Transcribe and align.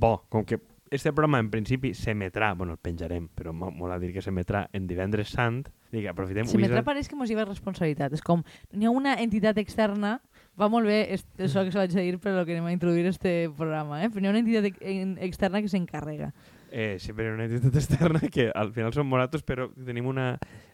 bo, 0.00 0.24
com 0.32 0.44
que 0.48 0.58
este 0.90 1.12
programa 1.12 1.38
en 1.38 1.50
principi 1.52 1.92
s'emetrà, 1.94 2.48
bueno, 2.58 2.72
el 2.74 2.80
penjarem, 2.82 3.28
però 3.30 3.52
mo- 3.54 3.70
mola 3.70 4.00
dir 4.02 4.10
que 4.12 4.22
s'emetrà 4.24 4.64
en 4.74 4.88
divendres 4.90 5.30
sant, 5.36 5.68
dic, 5.92 6.08
aprofitem... 6.10 6.48
Se 6.48 6.56
avui 6.56 6.64
és 6.64 6.66
m'entra 6.66 6.80
el- 6.82 6.88
pareix 6.88 7.06
que 7.08 7.14
mos 7.20 7.30
lleva 7.30 7.44
responsabilitat. 7.46 8.16
És 8.18 8.24
com, 8.26 8.42
n'hi 8.74 8.88
ha 8.88 8.90
una 8.90 9.14
entitat 9.22 9.60
externa, 9.62 10.16
va 10.58 10.66
molt 10.72 10.90
bé 10.90 10.98
això 11.14 11.62
que 11.62 11.70
se 11.70 11.78
vaig 11.78 11.94
a 11.94 12.00
dir 12.02 12.18
per 12.18 12.32
lo 12.34 12.42
que 12.44 12.56
anem 12.56 12.66
a 12.66 12.74
introduir 12.74 13.06
este 13.06 13.50
programa, 13.56 14.02
eh? 14.02 14.10
però 14.10 14.24
n'hi 14.24 14.32
ha 14.32 14.34
una 14.34 14.42
entitat 14.42 14.66
ex- 14.72 14.82
en- 14.82 15.14
externa 15.22 15.62
que 15.62 15.70
s'encarrega. 15.70 16.32
Eh, 16.72 16.98
sempre 17.02 17.24
hi 17.24 17.30
ha 17.30 17.34
una 17.38 17.46
entitat 17.46 17.76
externa 17.78 18.20
que 18.30 18.50
al 18.54 18.72
final 18.74 18.92
són 18.94 19.06
moratos, 19.10 19.42
però 19.46 19.68
tenim 19.74 20.06
una 20.10 20.32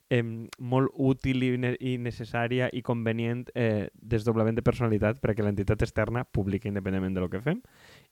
eh, 0.08 0.22
molt 0.60 0.92
útil 0.96 1.42
i, 1.42 1.52
ne 1.60 1.70
i 1.80 1.96
necessària 2.00 2.68
i 2.72 2.82
convenient 2.84 3.46
eh, 3.54 3.88
desdoblament 3.96 4.56
de 4.58 4.62
personalitat 4.64 5.20
perquè 5.24 5.42
l'entitat 5.44 5.82
externa 5.82 6.24
publica 6.24 6.68
independentment 6.68 7.16
de 7.16 7.24
lo 7.24 7.30
que 7.32 7.40
fem. 7.40 7.60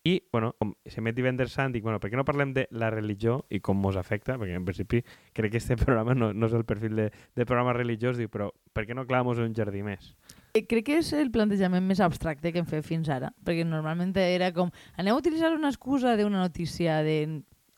I, 0.05 0.19
bueno, 0.31 0.51
com 0.61 0.75
s'emet 0.93 1.17
divendres 1.17 1.55
sant, 1.57 1.73
dic, 1.73 1.81
bueno, 1.83 1.97
per 1.97 2.11
què 2.13 2.19
no 2.21 2.27
parlem 2.29 2.51
de 2.53 2.67
la 2.77 2.91
religió 2.93 3.39
i 3.49 3.63
com 3.65 3.79
mos 3.81 3.97
afecta? 3.97 4.35
Perquè 4.37 4.59
en 4.59 4.67
principi 4.67 5.01
crec 5.33 5.55
que 5.55 5.63
este 5.63 5.79
programa 5.81 6.13
no, 6.13 6.29
no 6.37 6.51
és 6.51 6.57
el 6.57 6.67
perfil 6.69 6.99
de, 7.01 7.07
de 7.09 7.47
programa 7.49 7.73
religiós, 7.73 8.21
dic, 8.21 8.29
però 8.29 8.51
per 8.77 8.85
què 8.85 8.97
no 8.97 9.07
clavamos 9.09 9.41
un 9.41 9.57
jardí 9.57 9.81
més? 9.87 10.13
Eh, 10.53 10.67
Crec 10.69 10.85
que 10.87 10.99
és 11.01 11.09
el 11.17 11.33
plantejament 11.35 11.83
més 11.89 12.05
abstracte 12.05 12.53
que 12.53 12.61
hem 12.61 12.69
fet 12.69 12.85
fins 12.87 13.09
ara, 13.11 13.33
perquè 13.49 13.65
normalment 13.65 14.13
era 14.21 14.53
com, 14.55 14.69
aneu 15.01 15.17
a 15.17 15.23
utilitzar 15.25 15.55
una 15.57 15.73
excusa 15.73 16.19
d'una 16.21 16.45
notícia 16.45 17.01
de... 17.03 17.17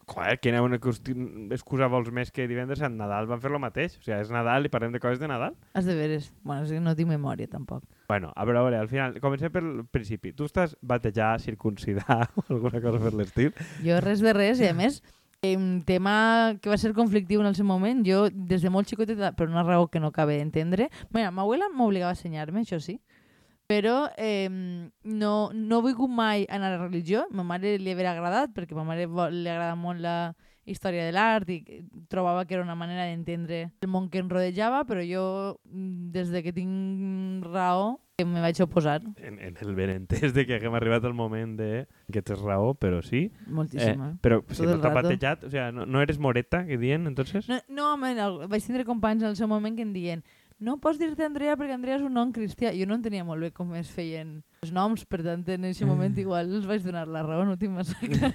Joder, 0.07 0.37
quina 0.39 0.61
una 0.63 0.79
excusa 0.79 1.89
vols 1.91 2.13
més 2.15 2.31
que 2.31 2.45
divendres 2.47 2.79
sant? 2.79 2.95
Nadal 2.95 3.27
van 3.27 3.41
fer 3.43 3.51
lo 3.51 3.59
mateix. 3.59 3.97
O 3.99 4.05
sigui, 4.05 4.15
és 4.21 4.31
Nadal 4.31 4.69
i 4.69 4.71
parlem 4.71 4.95
de 4.95 5.01
coses 5.03 5.19
de 5.19 5.27
Nadal. 5.27 5.57
Has 5.75 5.89
de 5.89 5.97
veres. 5.99 6.29
Bueno, 6.47 6.63
és 6.63 6.71
que 6.71 6.79
no 6.81 6.95
tinc 6.95 7.11
memòria, 7.11 7.51
tampoc. 7.51 7.83
Bueno, 8.07 8.31
a 8.31 8.47
veure, 8.47 8.61
a 8.61 8.63
veure, 8.69 8.79
al 8.85 8.91
final, 8.93 9.19
comencem 9.25 9.51
pel 9.51 9.83
principi. 9.91 10.31
Tu 10.31 10.47
estàs 10.47 10.77
batejar, 10.81 11.41
circuncidar 11.43 12.29
o 12.39 12.47
alguna 12.47 12.81
cosa 12.85 13.03
per 13.03 13.13
l'estil? 13.19 13.51
Jo 13.83 13.99
res 14.05 14.23
de 14.23 14.37
res, 14.37 14.63
i 14.63 14.71
a 14.71 14.77
més, 14.79 15.03
un 15.43 15.83
tema 15.83 16.55
que 16.63 16.71
va 16.71 16.79
ser 16.79 16.95
conflictiu 16.95 17.43
en 17.43 17.51
el 17.51 17.59
seu 17.59 17.67
moment, 17.67 18.07
jo 18.07 18.29
des 18.31 18.63
de 18.63 18.71
molt 18.71 18.87
xicoteta, 18.87 19.35
per 19.35 19.51
una 19.51 19.67
raó 19.67 19.91
que 19.91 20.01
no 20.01 20.15
cabe 20.15 20.39
entendre, 20.41 20.87
mira, 21.11 21.35
ma 21.35 21.43
abuela 21.43 21.67
m'obligava 21.75 22.15
a 22.15 22.17
ensenyar-me, 22.17 22.63
això 22.63 22.79
sí, 22.79 23.01
però 23.67 24.11
eh, 24.17 24.49
no, 24.49 25.51
no 25.53 25.79
he 25.79 25.87
volgut 25.89 26.11
mai 26.11 26.47
anar 26.49 26.73
a 26.73 26.77
la 26.77 26.85
religió, 26.87 27.27
ma 27.31 27.43
mare 27.43 27.77
li 27.79 27.93
havia 27.93 28.13
agradat, 28.13 28.55
perquè 28.55 28.77
a 28.77 28.79
ma 28.79 28.87
mare 28.93 29.07
li 29.07 29.49
agrada 29.51 29.75
molt 29.75 30.01
la 30.01 30.19
història 30.67 31.05
de 31.07 31.13
l'art 31.15 31.51
i 31.51 31.61
trobava 32.11 32.45
que 32.45 32.57
era 32.57 32.65
una 32.65 32.75
manera 32.75 33.07
d'entendre 33.07 33.71
el 33.81 33.91
món 33.91 34.11
que 34.11 34.19
em 34.19 34.31
rodejava, 34.31 34.83
però 34.87 35.05
jo, 35.07 35.27
des 35.65 36.33
de 36.35 36.43
que 36.43 36.53
tinc 36.55 37.47
raó, 37.47 37.97
que 38.17 38.25
me 38.25 38.41
vaig 38.41 38.59
oposar 38.65 39.03
En, 39.21 39.37
en 39.45 39.59
el 39.61 39.75
benentès 39.77 40.33
de 40.33 40.47
que 40.49 40.57
haguem 40.57 40.75
arribat 40.75 41.05
al 41.05 41.13
moment 41.15 41.53
de 41.59 41.85
que 42.13 42.23
tens 42.23 42.41
raó, 42.41 42.73
però 42.75 43.03
sí. 43.05 43.27
moltíssim. 43.47 44.03
Eh, 44.03 44.15
però 44.25 44.41
si 44.49 44.65
no 44.65 44.79
t'ha 44.81 44.89
rato. 44.89 45.03
batejat, 45.03 45.45
o 45.45 45.51
sigui, 45.53 45.67
no, 45.77 45.85
no 45.87 46.03
eres 46.03 46.19
moreta, 46.19 46.65
que 46.67 46.79
diuen, 46.81 47.07
entonces? 47.07 47.49
No, 47.49 47.61
no 47.69 47.93
home, 47.93 48.15
no, 48.17 48.49
vaig 48.49 48.65
tindre 48.65 48.87
companys 48.89 49.23
en 49.23 49.35
el 49.35 49.37
seu 49.37 49.51
moment 49.51 49.77
que 49.77 49.85
em 49.85 49.93
diuen 49.93 50.25
no 50.59 50.79
pots 50.81 50.99
dir-te 50.99 51.25
Andrea 51.27 51.57
perquè 51.59 51.75
Andrea 51.77 51.99
és 51.99 52.05
un 52.07 52.15
nom 52.17 52.31
cristià. 52.33 52.71
Jo 52.77 52.87
no 52.89 52.97
entenia 52.97 53.25
molt 53.29 53.45
bé 53.45 53.51
com 53.53 53.75
es 53.77 53.91
feien 53.93 54.39
els 54.65 54.73
noms, 54.73 55.05
per 55.05 55.21
tant, 55.23 55.43
en 55.53 55.67
aquest 55.69 55.85
moment 55.87 56.17
igual 56.19 56.49
els 56.59 56.65
vaig 56.67 56.83
donar 56.85 57.05
la 57.13 57.23
raó, 57.27 57.45
tinc 57.61 57.75
massa 57.77 57.97
clar. 58.01 58.33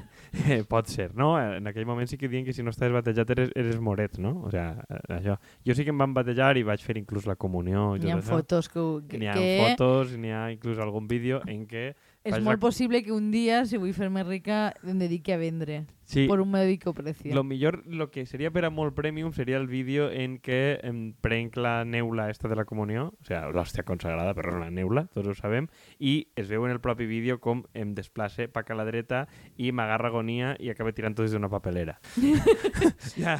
Eh, 0.47 0.61
pot 0.69 0.87
ser, 0.87 1.09
no? 1.17 1.33
En 1.41 1.67
aquell 1.67 1.87
moment 1.89 2.07
sí 2.07 2.19
que 2.21 2.29
diuen 2.29 2.45
que 2.45 2.53
si 2.53 2.63
no 2.63 2.71
estaves 2.71 2.93
batejat 2.93 3.33
eres, 3.33 3.49
eres 3.57 3.81
moret, 3.83 4.19
no? 4.21 4.35
O 4.45 4.53
sigui, 4.53 4.61
eh, 4.63 5.01
això. 5.17 5.39
Jo 5.67 5.75
sí 5.75 5.83
que 5.87 5.91
em 5.91 5.99
van 5.99 6.13
batejar 6.13 6.53
i 6.61 6.63
vaig 6.67 6.85
fer 6.85 6.99
inclús 7.01 7.27
la 7.27 7.35
comunió. 7.35 7.95
N'hi 7.97 8.13
ha 8.13 8.21
fotos 8.23 8.69
que, 8.69 9.17
N'hi 9.17 9.27
ha 9.27 9.35
que 9.35 9.51
fotos, 9.65 10.15
n'hi 10.15 10.31
ha 10.31 10.45
inclús 10.53 10.79
algun 10.79 11.09
vídeo 11.09 11.41
en 11.47 11.65
què... 11.67 11.91
és 12.23 12.35
faig 12.35 12.43
molt 12.43 12.59
la- 12.59 12.65
possible 12.67 13.03
que 13.03 13.11
un 13.11 13.31
dia, 13.31 13.65
si 13.65 13.77
vull 13.81 13.93
fer-me 13.97 14.23
rica, 14.23 14.73
em 14.83 14.99
dediqui 15.01 15.33
a 15.33 15.39
vendre 15.41 15.85
Sí, 16.11 16.27
por 16.27 16.41
un 16.41 16.51
médico 16.51 16.93
precio. 16.93 17.33
Lo 17.33 17.45
millor, 17.45 17.87
lo 17.87 18.11
que 18.11 18.25
sería 18.25 18.51
per 18.51 18.65
a 18.65 18.69
molt 18.69 18.93
premium 18.93 19.31
seria 19.31 19.55
el 19.55 19.67
vídeo 19.71 20.09
en 20.11 20.41
què 20.43 20.81
em 20.83 21.13
prenc 21.23 21.55
la 21.55 21.85
neula 21.85 22.27
esta 22.29 22.49
de 22.51 22.57
la 22.59 22.65
comunió, 22.67 23.13
o 23.15 23.23
sea, 23.23 23.45
l'hòstia 23.47 23.85
consagrada, 23.87 24.33
però 24.35 24.51
és 24.51 24.59
una 24.59 24.67
neula, 24.75 25.05
tots 25.15 25.31
ho 25.31 25.35
sabem, 25.39 25.69
i 25.99 26.27
es 26.35 26.49
veu 26.51 26.65
en 26.67 26.75
el 26.75 26.81
propi 26.83 27.07
vídeo 27.07 27.39
com 27.39 27.63
em 27.71 27.93
desplace 27.95 28.49
pa 28.51 28.65
a 28.67 28.75
la 28.75 28.83
dreta 28.83 29.21
i 29.55 29.71
m'agarra 29.71 30.11
agonia 30.11 30.57
i 30.59 30.67
acaba 30.69 30.91
tirant 30.91 31.15
tot 31.15 31.31
d'una 31.31 31.47
papelera. 31.47 31.95
ja, 33.15 33.37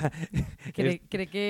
Crec, 0.72 1.04
crec 1.12 1.30
que... 1.32 1.48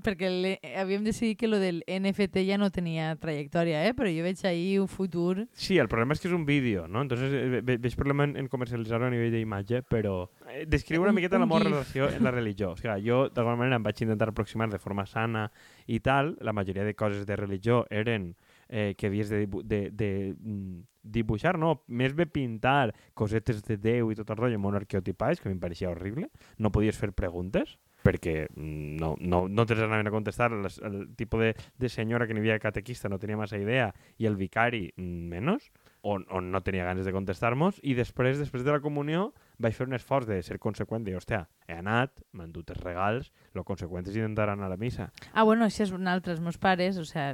Perquè 0.00 0.30
le, 0.32 0.54
havíem 0.80 1.04
decidit 1.04 1.36
que 1.38 1.48
lo 1.48 1.60
del 1.60 1.82
NFT 1.84 2.40
ja 2.48 2.56
no 2.56 2.70
tenia 2.72 3.12
trajectòria, 3.20 3.84
eh? 3.84 3.92
però 3.92 4.08
jo 4.08 4.24
veig 4.24 4.40
ahí 4.48 4.78
un 4.80 4.88
futur... 4.88 5.44
Sí, 5.52 5.76
el 5.76 5.92
problema 5.92 6.16
és 6.16 6.24
que 6.24 6.30
és 6.32 6.36
un 6.36 6.48
vídeo, 6.48 6.63
no? 6.88 7.02
Entonces 7.04 7.32
eh, 7.32 7.60
ve- 7.60 7.76
veig 7.78 7.96
problema 7.96 8.24
en, 8.24 8.36
en 8.40 8.48
comercialitzar-ho 8.48 9.06
a 9.06 9.10
nivell 9.12 9.32
d'imatge, 9.34 9.82
però 9.84 10.30
eh, 10.48 10.64
descriu 10.66 11.02
una 11.04 11.10
Un- 11.12 11.18
miqueta 11.20 11.36
un 11.36 11.44
la 11.44 11.46
meva 11.50 11.62
relació 11.68 12.08
en 12.08 12.24
la 12.24 12.30
religió. 12.32 12.72
O 12.72 12.76
sigui, 12.80 13.04
jo, 13.08 13.28
d'alguna 13.28 13.56
manera, 13.60 13.76
em 13.76 13.86
vaig 13.86 14.00
intentar 14.02 14.30
aproximar 14.32 14.70
de 14.72 14.78
forma 14.82 15.04
sana 15.06 15.50
i 15.86 16.00
tal. 16.00 16.36
La 16.40 16.52
majoria 16.56 16.84
de 16.84 16.94
coses 16.94 17.26
de 17.26 17.36
religió 17.36 17.84
eren 17.90 18.34
eh, 18.68 18.94
que 18.96 19.06
havies 19.12 19.28
de, 19.28 19.38
dibu 19.44 19.62
de, 19.62 19.90
de 19.92 20.34
mm, 20.38 20.80
dibuixar, 21.04 21.58
no? 21.60 21.82
Més 21.88 22.14
bé 22.16 22.24
pintar 22.26 22.94
cosetes 23.12 23.62
de 23.66 23.76
Déu 23.76 24.08
i 24.10 24.16
tot 24.16 24.30
el 24.32 24.38
rotllo 24.40 24.58
un 24.64 24.74
arqueotipats, 24.78 25.40
que 25.40 25.48
a 25.48 25.52
mi 25.52 25.58
em 25.58 25.60
pareixia 25.60 25.90
horrible. 25.92 26.30
No 26.58 26.72
podies 26.72 26.96
fer 26.96 27.12
preguntes 27.12 27.76
perquè 28.04 28.46
mm, 28.52 28.96
no, 29.00 29.14
no, 29.20 29.46
no 29.48 29.64
te 29.64 29.74
les 29.76 29.84
anaven 29.84 30.08
a 30.08 30.12
contestar. 30.12 30.50
Les, 30.52 30.78
el 30.84 31.10
tipus 31.16 31.40
de, 31.40 31.52
de 31.80 31.88
senyora 31.92 32.26
que 32.26 32.34
n'hi 32.36 32.40
havia 32.44 32.58
catequista 32.60 33.08
no 33.08 33.18
tenia 33.20 33.36
massa 33.36 33.56
idea 33.60 33.90
i 34.20 34.26
el 34.28 34.36
vicari 34.40 34.90
mm, 34.96 35.28
menys, 35.32 35.70
o, 36.04 36.18
o 36.20 36.40
no 36.44 36.60
tenia 36.60 36.84
ganes 36.84 37.06
de 37.08 37.12
contestar-nos, 37.16 37.78
i 37.82 37.94
després, 37.96 38.36
després 38.36 38.64
de 38.66 38.74
la 38.74 38.82
comunió, 38.84 39.30
vaig 39.56 39.72
fer 39.72 39.86
un 39.88 39.96
esforç 39.96 40.28
de 40.28 40.36
ser 40.44 40.58
conseqüent, 40.60 41.06
de, 41.06 41.16
hòstia, 41.16 41.46
he 41.64 41.78
anat, 41.80 42.20
m'han 42.36 42.52
dut 42.52 42.74
els 42.74 42.82
regals, 42.84 43.30
lo 43.56 43.64
conseqüent 43.64 44.04
és 44.04 44.18
intentar 44.20 44.50
anar 44.52 44.68
a 44.68 44.74
la 44.74 44.80
missa. 44.80 45.08
Ah, 45.32 45.46
bueno, 45.48 45.64
això 45.64 45.86
és 45.86 45.94
un 45.96 46.10
altre. 46.10 46.34
Els 46.36 46.44
meus 46.44 46.60
pares, 46.60 47.00
o 47.00 47.06
sea, 47.08 47.32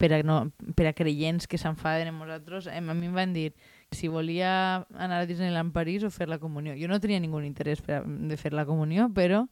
per 0.00 0.10
a, 0.16 0.22
no, 0.24 0.38
per 0.76 0.88
a 0.88 0.94
creients 0.96 1.44
que 1.44 1.60
s'enfaden 1.60 2.14
amb 2.14 2.24
nosaltres, 2.24 2.70
em, 2.72 2.88
a 2.88 2.96
mi 2.96 3.10
em 3.10 3.20
van 3.20 3.36
dir 3.36 3.50
si 3.92 4.08
volia 4.08 4.86
anar 4.96 5.20
a 5.20 5.28
Disneyland 5.28 5.76
París 5.76 6.04
o 6.04 6.10
fer 6.10 6.30
la 6.32 6.40
comunió. 6.40 6.74
Jo 6.80 6.88
no 6.88 7.00
tenia 7.00 7.20
ningú 7.20 7.44
interès 7.44 7.84
per 7.84 8.00
a, 8.00 8.02
de 8.04 8.40
fer 8.40 8.56
la 8.56 8.64
comunió, 8.64 9.10
però 9.12 9.44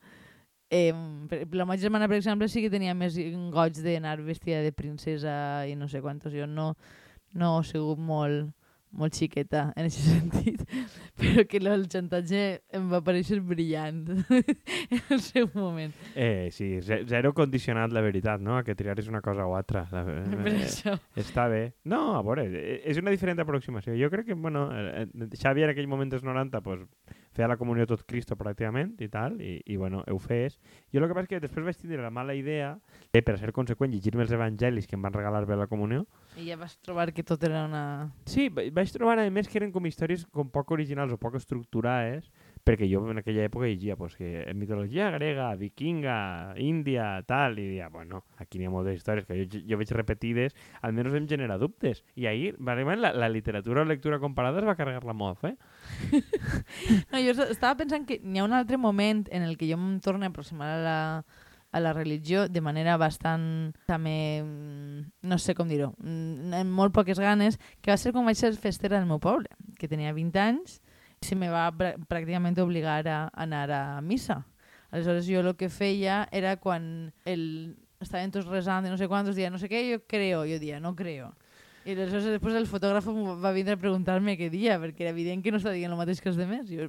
eh, 0.73 0.91
la 0.91 1.65
meva 1.65 1.77
germana, 1.77 2.09
per 2.09 2.17
exemple, 2.17 2.49
sí 2.49 2.65
que 2.65 2.73
tenia 2.73 2.97
més 2.97 3.21
goig 3.53 3.77
d'anar 3.85 4.17
vestida 4.25 4.65
de 4.65 4.73
princesa 4.73 5.65
i 5.69 5.77
no 5.77 5.89
sé 5.89 6.01
quantos. 6.01 6.33
Jo 6.33 6.49
no, 6.49 6.73
no 7.35 7.57
he 7.59 7.65
sigut 7.67 7.99
molt, 7.99 8.53
molt 8.95 9.11
xiqueta 9.17 9.65
en 9.75 9.89
aquest 9.89 10.05
sentit, 10.13 10.61
però 11.19 11.43
que 11.51 11.59
el 11.59 11.83
xantatge 11.91 12.41
em 12.77 12.85
va 12.91 13.01
parèixer 13.03 13.41
brillant 13.43 14.05
en 14.95 15.01
el 15.11 15.19
seu 15.19 15.49
moment. 15.53 15.91
Eh, 16.15 16.47
sí, 16.55 16.79
ze- 16.81 17.01
zero 17.09 17.33
condicionat, 17.35 17.91
la 17.91 18.01
veritat, 18.05 18.39
no? 18.39 18.55
A 18.57 18.63
que 18.63 18.75
triaris 18.79 19.09
una 19.11 19.19
cosa 19.21 19.45
o 19.45 19.55
altra. 19.57 19.83
La, 19.91 20.05
Per 20.07 20.53
eh, 20.53 20.63
això. 20.63 20.95
Està 21.19 21.49
bé. 21.51 21.73
No, 21.91 22.15
a 22.15 22.23
veure, 22.23 22.47
eh, 22.47 22.79
és 22.87 22.97
una 23.03 23.11
diferent 23.11 23.43
aproximació. 23.43 23.97
Jo 23.99 24.09
crec 24.13 24.31
que, 24.31 24.39
bueno, 24.39 24.69
eh, 24.71 25.05
eh, 25.11 25.29
Xavi 25.35 25.67
en 25.67 25.75
aquell 25.75 25.91
moment 25.91 26.15
dels 26.15 26.23
90, 26.23 26.61
pues, 26.63 26.87
feia 27.35 27.49
la 27.51 27.57
comunió 27.59 27.83
tot 27.85 28.05
Cristo 28.07 28.37
pràcticament 28.39 28.93
i 29.03 29.09
tal, 29.11 29.35
i, 29.43 29.57
i 29.67 29.75
bueno, 29.77 30.03
ho 30.07 30.17
fes. 30.23 30.55
Jo 30.93 31.01
el 31.01 31.07
que 31.09 31.13
passa 31.17 31.25
és 31.27 31.31
que 31.33 31.39
després 31.43 31.65
vaig 31.67 31.77
tindre 31.81 32.01
la 32.01 32.11
mala 32.15 32.33
idea 32.37 32.77
de, 33.11 33.21
per 33.21 33.35
ser 33.41 33.51
conseqüent, 33.55 33.91
llegir-me 33.91 34.23
els 34.23 34.31
evangelis 34.31 34.87
que 34.87 34.95
em 34.95 35.03
van 35.03 35.13
regalar 35.13 35.43
bé 35.45 35.53
a 35.57 35.61
la 35.65 35.67
comunió. 35.67 36.05
I 36.39 36.47
ja 36.49 36.57
vas 36.59 36.77
trobar 36.79 37.11
que 37.13 37.23
tot 37.27 37.43
era 37.43 37.65
una... 37.67 37.83
Sí, 38.25 38.47
va- 38.49 38.63
vaig 38.71 38.91
trobar, 38.95 39.19
a 39.19 39.29
més, 39.31 39.47
que 39.51 39.59
eren 39.59 39.71
com 39.75 39.85
històries 39.85 40.25
com 40.31 40.49
poc 40.49 40.71
originals 40.75 41.11
o 41.13 41.19
poc 41.19 41.35
estructurades, 41.39 42.31
perquè 42.65 42.87
jo 42.89 43.03
en 43.11 43.19
aquella 43.21 43.43
època 43.45 43.67
llegia 43.69 43.95
pues, 43.95 44.15
que 44.17 44.43
mitologia 44.57 45.11
grega, 45.13 45.51
vikinga, 45.55 46.55
índia, 46.57 47.21
tal, 47.29 47.59
i 47.61 47.67
dia, 47.75 47.89
bueno, 47.93 48.23
aquí 48.41 48.57
n'hi 48.59 48.65
ha 48.67 48.73
moltes 48.73 48.97
històries 48.97 49.27
que 49.29 49.37
jo, 49.45 49.61
jo 49.69 49.77
veig 49.77 49.91
repetides, 49.93 50.55
almenys 50.81 51.13
em 51.19 51.27
genera 51.29 51.59
dubtes. 51.61 52.03
I 52.15 52.25
ahir, 52.31 52.55
la, 52.59 53.13
la 53.13 53.29
literatura 53.29 53.83
o 53.83 53.85
lectura 53.85 54.17
comparada 54.19 54.59
es 54.59 54.65
va 54.65 54.75
carregar 54.75 55.05
la 55.05 55.13
mof, 55.13 55.43
eh? 55.45 55.55
No, 57.11 57.19
jo 57.21 57.31
es- 57.31 57.49
estava 57.53 57.77
pensant 57.77 58.05
que 58.09 58.19
n'hi 58.23 58.39
ha 58.41 58.45
un 58.47 58.53
altre 58.53 58.77
moment 58.81 59.27
en 59.31 59.43
el 59.45 59.57
que 59.57 59.67
jo 59.69 59.77
em 59.77 59.99
torno 60.01 60.25
a 60.25 60.29
aproximar 60.33 60.69
a 60.73 60.81
la, 60.81 60.99
a 61.71 61.79
la 61.79 61.93
religió 61.93 62.47
de 62.49 62.61
manera 62.61 62.97
bastant, 62.97 63.75
també, 63.85 64.41
mm, 64.43 65.27
no 65.29 65.37
sé 65.37 65.53
com 65.55 65.69
dir-ho, 65.69 65.93
mm, 65.99 66.53
amb 66.61 66.71
molt 66.81 66.93
poques 66.95 67.19
ganes, 67.19 67.59
que 67.81 67.91
va 67.93 67.97
ser 68.01 68.13
quan 68.15 68.25
vaig 68.25 68.39
ser 68.39 68.53
festera 68.57 68.97
del 68.97 69.07
meu 69.09 69.19
poble, 69.19 69.49
que 69.77 69.87
tenia 69.91 70.13
20 70.15 70.39
anys, 70.39 70.81
se 71.25 71.35
me 71.37 71.49
va 71.49 71.69
pràcticament 71.73 72.57
obligar 72.61 73.01
a 73.09 73.21
anar 73.33 73.65
a 73.73 74.01
missa. 74.01 74.43
Aleshores 74.91 75.25
jo 75.27 75.41
el 75.41 75.55
que 75.59 75.69
feia 75.73 76.23
era 76.31 76.55
quan 76.61 77.11
el, 77.25 77.41
estaven 77.99 78.31
tots 78.31 78.47
resant 78.47 78.85
i 78.85 78.93
no 78.93 78.99
sé 79.01 79.09
quantos, 79.11 79.35
dia 79.35 79.49
no 79.49 79.59
sé 79.59 79.67
què, 79.71 79.81
jo 79.89 80.03
creo, 80.07 80.45
jo 80.47 80.59
dia, 80.61 80.79
no 80.79 80.93
creo. 80.95 81.33
I 81.85 81.93
aleshores 81.93 82.29
després 82.37 82.55
el 82.57 82.69
fotògraf 82.69 83.09
va 83.41 83.51
vindre 83.53 83.75
a 83.75 83.81
preguntar-me 83.81 84.37
què 84.39 84.49
dia, 84.53 84.79
perquè 84.81 85.05
era 85.05 85.13
evident 85.13 85.43
que 85.43 85.51
no 85.53 85.59
estava 85.61 85.75
dient 85.75 85.91
el 85.91 85.99
mateix 85.99 86.21
que 86.21 86.31
els 86.31 86.39
demés. 86.39 86.69
Jo 86.69 86.87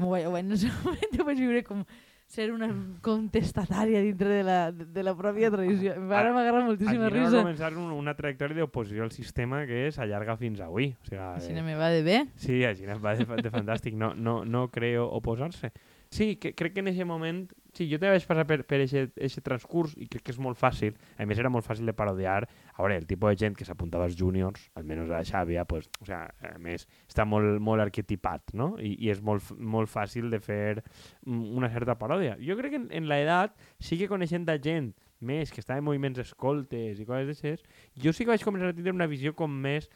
m'ho 0.00 0.10
vaig, 0.12 0.26
ho 0.28 0.34
vaig, 0.34 1.20
ho 1.20 1.28
vaig 1.28 1.40
viure 1.40 1.62
com 1.64 1.84
ser 2.26 2.50
una 2.52 2.68
contestatària 3.02 4.00
dintre 4.02 4.28
de 4.28 4.42
la, 4.44 4.58
de 4.72 5.02
la 5.06 5.14
pròpia 5.16 5.50
tradició. 5.52 5.94
Ara 6.10 6.32
m'agarra 6.34 6.64
moltíssima 6.66 7.06
Aquí 7.06 7.20
risa. 7.20 7.42
començar 7.42 7.70
un, 7.78 7.92
una 7.94 8.16
trajectòria 8.18 8.64
d'oposició 8.64 9.06
al 9.06 9.12
sistema 9.14 9.62
que 9.68 9.86
s'allarga 9.94 10.36
fins 10.40 10.60
avui. 10.64 10.90
O 11.00 11.06
sigui, 11.06 11.20
Així 11.22 11.52
eh, 11.52 11.58
no 11.58 11.66
me 11.66 11.76
va 11.78 11.92
de 11.94 12.02
bé. 12.06 12.18
Sí, 12.42 12.64
així 12.66 12.86
va 12.86 13.14
de, 13.14 13.28
de 13.46 13.52
fantàstic. 13.54 13.94
No, 13.94 14.12
no, 14.14 14.40
no 14.44 14.66
creo 14.74 15.06
oposar-se. 15.20 15.72
Sí, 16.10 16.36
que, 16.36 16.54
crec 16.54 16.74
que 16.74 16.84
en 16.84 16.92
aquest 16.94 17.08
moment... 17.08 17.46
Sí, 17.76 17.84
jo 17.90 17.98
també 18.00 18.14
vaig 18.14 18.24
passar 18.24 18.46
per, 18.48 18.62
per 18.64 18.78
aquest 18.86 19.42
transcurs 19.44 19.92
i 20.00 20.06
crec 20.08 20.22
que 20.24 20.32
és 20.32 20.38
molt 20.40 20.56
fàcil. 20.56 20.94
A 21.20 21.26
més, 21.28 21.36
era 21.42 21.50
molt 21.52 21.66
fàcil 21.66 21.88
de 21.88 21.92
parodiar. 21.96 22.46
A 22.72 22.78
veure, 22.80 22.96
el 22.96 23.04
tipus 23.08 23.34
de 23.34 23.40
gent 23.42 23.58
que 23.58 23.66
s'apuntava 23.68 24.06
als 24.08 24.16
juniors, 24.16 24.70
almenys 24.80 25.12
a 25.12 25.20
Xàbia, 25.28 25.66
pues, 25.68 25.90
o 26.00 26.08
sea, 26.08 26.22
a 26.40 26.56
més, 26.62 26.86
està 27.04 27.26
molt, 27.28 27.58
molt 27.60 27.84
arquetipat, 27.84 28.54
no? 28.56 28.72
I, 28.80 28.94
i 29.04 29.12
és 29.12 29.20
molt, 29.20 29.52
molt 29.60 29.92
fàcil 29.92 30.30
de 30.32 30.40
fer 30.40 30.80
una 31.26 31.68
certa 31.74 31.98
paròdia. 32.00 32.38
Jo 32.40 32.56
crec 32.56 32.72
que 32.72 32.80
en, 32.80 32.88
en 32.96 33.10
l'edat 33.12 33.58
sí 33.76 34.00
que 34.00 34.08
coneixent 34.08 34.48
de 34.48 34.56
gent 34.62 34.94
més 35.20 35.52
que 35.52 35.60
estava 35.60 35.80
en 35.80 35.84
moviments 35.84 36.20
escoltes 36.20 37.00
i 37.00 37.04
coses 37.08 37.28
d'aixes, 37.28 37.68
jo 38.00 38.12
sí 38.12 38.24
que 38.24 38.32
vaig 38.32 38.44
començar 38.44 38.72
a 38.72 38.76
tindre 38.76 38.96
una 38.96 39.08
visió 39.08 39.32
com 39.36 39.52
més 39.52 39.88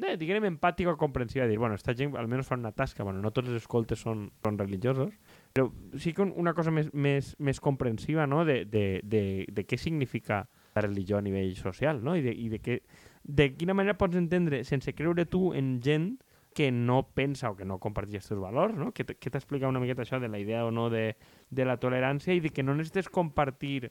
eh, 0.00 0.16
diguem 0.16 0.46
empàtica 0.48 0.92
o 0.92 0.96
comprensiva, 0.96 1.46
dir, 1.46 1.58
bueno, 1.60 1.76
esta 1.76 1.94
gent 1.96 2.16
almenys 2.16 2.48
fa 2.48 2.56
una 2.56 2.72
tasca, 2.72 3.04
bueno, 3.04 3.20
no 3.22 3.32
tots 3.34 3.50
els 3.50 3.62
escoltes 3.62 4.00
són, 4.00 4.28
són 4.44 4.58
religiosos, 4.60 5.12
però 5.52 5.70
sí 5.98 6.12
que 6.12 6.22
un- 6.22 6.32
una 6.36 6.54
cosa 6.54 6.70
més, 6.70 6.92
més, 6.94 7.34
més 7.38 7.60
comprensiva, 7.60 8.26
no?, 8.26 8.44
de, 8.44 8.64
de, 8.64 9.00
de, 9.04 9.46
de 9.52 9.66
què 9.66 9.76
significa 9.78 10.48
la 10.74 10.82
religió 10.82 11.18
a 11.18 11.22
nivell 11.22 11.54
social, 11.56 12.02
no?, 12.02 12.16
i 12.16 12.22
de, 12.22 12.32
i 12.32 12.48
de, 12.48 12.58
que, 12.60 12.82
de 13.22 13.52
quina 13.54 13.74
manera 13.74 13.98
pots 13.98 14.16
entendre, 14.16 14.64
sense 14.64 14.94
creure 14.94 15.26
tu 15.26 15.52
en 15.52 15.80
gent 15.82 16.14
que 16.54 16.70
no 16.70 17.08
pensa 17.14 17.48
o 17.50 17.56
que 17.56 17.64
no 17.64 17.78
comparteix 17.80 18.18
els 18.20 18.28
teus 18.28 18.40
valors, 18.40 18.74
no? 18.76 18.90
Que 18.92 19.04
t'explica 19.08 19.68
una 19.68 19.80
miqueta 19.80 20.02
això 20.04 20.18
de 20.20 20.28
la 20.28 20.38
idea 20.38 20.66
o 20.66 20.70
no 20.70 20.90
de, 20.92 21.16
de 21.48 21.64
la 21.64 21.78
tolerància 21.80 22.34
i 22.36 22.40
de 22.44 22.50
que 22.52 22.62
no 22.62 22.74
necessites 22.76 23.08
compartir 23.08 23.90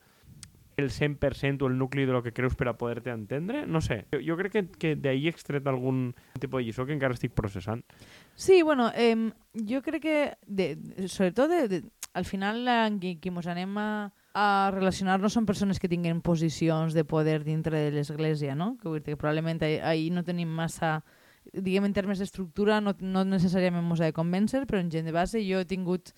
el 0.82 0.92
100% 0.92 1.62
o 1.62 1.68
el 1.68 1.78
nucli 1.78 2.06
de 2.06 2.14
lo 2.14 2.24
que 2.24 2.34
creus 2.34 2.56
per 2.56 2.68
a 2.70 2.78
poder-te 2.78 3.12
entendre, 3.12 3.66
no 3.66 3.82
sé. 3.82 4.06
Jo, 4.14 4.20
jo 4.26 4.38
crec 4.40 4.54
que, 4.54 4.64
que 4.72 4.96
d'ahir 4.96 5.30
he 5.30 5.34
extret 5.34 5.68
algun 5.68 6.12
tipus 6.40 6.62
de 6.62 6.66
lliçó 6.68 6.86
que 6.86 6.96
encara 6.98 7.18
estic 7.18 7.36
processant. 7.38 7.84
Sí, 8.36 8.62
bueno, 8.62 8.92
eh, 8.96 9.32
jo 9.54 9.82
crec 9.86 10.02
que, 10.02 10.18
de, 10.48 10.74
sobretot, 11.08 11.50
de, 11.50 11.68
de, 11.68 11.82
al 12.14 12.26
final, 12.26 12.68
qui, 13.00 13.16
qui 13.22 13.32
mos 13.32 13.48
anem 13.48 13.78
a, 13.78 13.90
a 14.34 14.48
relacionar-nos 14.74 15.34
són 15.34 15.48
persones 15.48 15.80
que 15.80 15.90
tinguen 15.92 16.22
posicions 16.22 16.94
de 16.98 17.06
poder 17.06 17.42
dintre 17.44 17.88
de 17.88 17.96
l'Església, 17.96 18.56
no? 18.56 18.76
Que, 18.82 18.90
vull 18.90 19.02
dir 19.02 19.14
que 19.14 19.20
probablement 19.20 19.64
ahir, 19.64 20.12
no 20.16 20.26
tenim 20.28 20.50
massa 20.50 21.00
diguem 21.54 21.88
en 21.88 21.94
termes 21.94 22.20
d'estructura 22.22 22.80
no, 22.82 22.94
no 23.02 23.24
necessàriament 23.26 23.88
ens 23.90 24.02
ha 24.02 24.10
de 24.12 24.16
convèncer, 24.16 24.66
però 24.70 24.80
en 24.82 24.92
gent 24.94 25.08
de 25.10 25.16
base 25.16 25.42
jo 25.42 25.62
he 25.62 25.68
tingut 25.68 26.14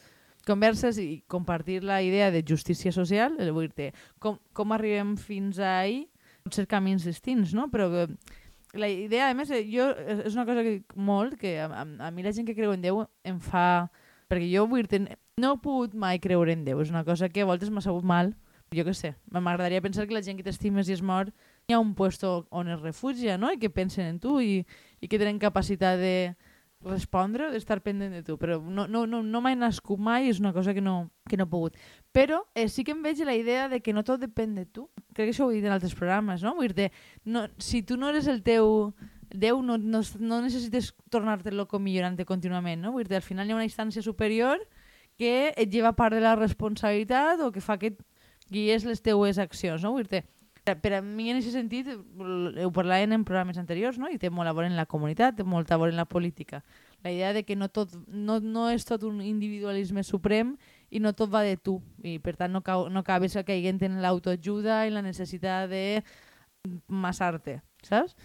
converses 0.47 0.99
i 0.99 1.23
compartir 1.27 1.83
la 1.83 2.01
idea 2.03 2.31
de 2.31 2.43
justícia 2.47 2.91
social, 2.91 3.37
el 3.39 3.51
vull 3.55 3.71
dir 3.75 3.91
com, 4.19 4.39
com 4.53 4.73
arribem 4.75 5.15
fins 5.17 5.59
a 5.59 5.79
ahir, 5.81 6.07
pot 6.43 6.57
ser 6.57 6.67
camins 6.67 7.05
distints, 7.07 7.53
no? 7.55 7.69
Però 7.71 7.89
que 7.91 8.07
la 8.73 8.89
idea, 8.89 9.29
a 9.29 9.37
més, 9.37 9.51
eh, 9.53 9.63
jo, 9.69 9.91
és 9.93 10.25
és 10.27 10.35
una 10.35 10.45
cosa 10.45 10.63
que 10.65 10.81
molt, 10.95 11.37
que 11.39 11.59
a, 11.61 11.69
a, 11.69 11.85
a 12.07 12.11
mi 12.11 12.23
la 12.25 12.33
gent 12.33 12.47
que 12.47 12.55
creu 12.57 12.73
en 12.73 12.81
Déu 12.81 13.05
em 13.23 13.39
fa... 13.39 13.89
Perquè 14.31 14.47
jo 14.49 14.63
vull 14.65 14.87
dir 14.89 15.03
no 15.37 15.53
he 15.53 15.59
pogut 15.61 15.93
mai 15.93 16.17
creure 16.19 16.53
en 16.53 16.63
Déu, 16.65 16.81
és 16.81 16.89
una 16.89 17.03
cosa 17.05 17.29
que 17.29 17.43
a 17.43 17.45
voltes 17.45 17.69
m'ha 17.69 17.83
sabut 17.85 18.05
mal, 18.07 18.33
jo 18.73 18.85
què 18.87 18.93
sé, 18.97 19.13
m'agradaria 19.29 19.83
pensar 19.83 20.07
que 20.07 20.15
la 20.15 20.23
gent 20.25 20.39
que 20.39 20.45
t'estimes 20.45 20.89
i 20.89 20.95
es 20.95 21.03
mor 21.05 21.29
hi 21.67 21.75
ha 21.75 21.79
un 21.79 21.93
puesto 21.93 22.47
on 22.49 22.71
es 22.73 22.81
refugia, 22.81 23.37
no? 23.37 23.51
I 23.51 23.59
que 23.61 23.69
pensen 23.69 24.09
en 24.09 24.19
tu 24.19 24.39
i, 24.41 24.63
i 24.99 25.07
que 25.07 25.19
tenen 25.21 25.37
capacitat 25.39 25.99
de 26.01 26.33
respondre, 26.85 27.49
d'estar 27.53 27.79
pendent 27.83 28.13
de 28.13 28.21
tu. 28.25 28.37
Però 28.41 28.59
no, 28.61 28.85
no, 28.87 29.05
no, 29.09 29.21
no 29.23 29.41
m'he 29.41 29.55
nascut 29.55 30.01
mai, 30.01 30.29
és 30.31 30.41
una 30.43 30.53
cosa 30.53 30.73
que 30.73 30.81
no, 30.81 31.09
que 31.29 31.39
no 31.39 31.47
he 31.47 31.51
pogut. 31.51 31.79
Però 32.15 32.43
eh, 32.55 32.67
sí 32.69 32.83
que 32.83 32.93
em 32.95 33.01
veig 33.03 33.23
la 33.25 33.35
idea 33.35 33.69
de 33.71 33.81
que 33.81 33.95
no 33.95 34.03
tot 34.03 34.21
depèn 34.21 34.55
de 34.55 34.65
tu. 34.65 34.89
Crec 35.13 35.29
que 35.29 35.33
això 35.35 35.47
ho 35.47 35.51
he 35.51 35.57
dit 35.59 35.67
en 35.67 35.75
altres 35.75 35.95
programes, 35.97 36.43
no? 36.45 36.55
Vull 36.59 36.75
dir 36.75 36.91
no, 37.25 37.47
si 37.57 37.83
tu 37.83 37.97
no 37.97 38.13
eres 38.13 38.27
el 38.27 38.43
teu 38.45 38.93
Déu, 39.33 39.63
no, 39.65 39.79
no, 39.81 40.03
no 40.21 40.37
necessites 40.43 40.91
tornar-te 41.09 41.49
loco 41.49 41.79
millorant-te 41.81 42.21
contínuament, 42.29 42.83
no? 42.83 42.91
Vull 42.93 43.07
dir 43.09 43.17
al 43.17 43.25
final 43.25 43.49
hi 43.49 43.55
ha 43.55 43.57
una 43.57 43.65
instància 43.65 44.03
superior 44.05 44.61
que 45.17 45.49
et 45.57 45.71
lleva 45.73 45.95
part 45.97 46.13
de 46.13 46.21
la 46.21 46.35
responsabilitat 46.37 47.41
o 47.41 47.49
que 47.51 47.61
fa 47.61 47.79
que 47.81 47.95
guies 48.53 48.85
les 48.85 49.01
teues 49.01 49.39
accions, 49.41 49.81
no? 49.81 49.95
Vull 49.95 50.05
dir 50.05 50.21
per 50.63 50.93
a 50.93 51.01
mi 51.01 51.29
en 51.31 51.39
aquest 51.39 51.57
sentit, 51.57 51.89
ho 51.91 52.69
parlàvem 52.75 53.11
en 53.17 53.25
programes 53.27 53.57
anteriors, 53.59 53.97
no? 53.99 54.07
i 54.07 54.19
té 54.19 54.29
molt 54.31 54.47
a 54.47 54.53
veure 54.55 54.69
en 54.71 54.77
la 54.79 54.87
comunitat, 54.87 55.35
té 55.35 55.43
molt 55.43 55.71
a 55.71 55.77
veure 55.77 55.91
en 55.91 55.99
la 55.99 56.07
política. 56.07 56.61
La 57.03 57.11
idea 57.11 57.33
de 57.35 57.43
que 57.43 57.57
no, 57.59 57.67
tot, 57.67 57.91
no, 58.07 58.39
no 58.39 58.69
és 58.71 58.87
tot 58.87 59.03
un 59.03 59.19
individualisme 59.21 60.05
suprem 60.07 60.55
i 60.89 61.01
no 61.03 61.11
tot 61.11 61.33
va 61.33 61.43
de 61.43 61.57
tu, 61.59 61.81
i 62.03 62.15
per 62.23 62.37
tant 62.39 62.53
no, 62.53 62.63
cau, 62.63 62.87
no 62.87 63.03
acabes 63.03 63.35
caient 63.43 63.81
en 63.83 63.99
l'autoajuda 64.01 64.85
i 64.87 64.93
la 64.95 65.03
necessitat 65.03 65.67
de 65.69 65.83
massar-te, 66.87 67.59
saps? 67.83 68.15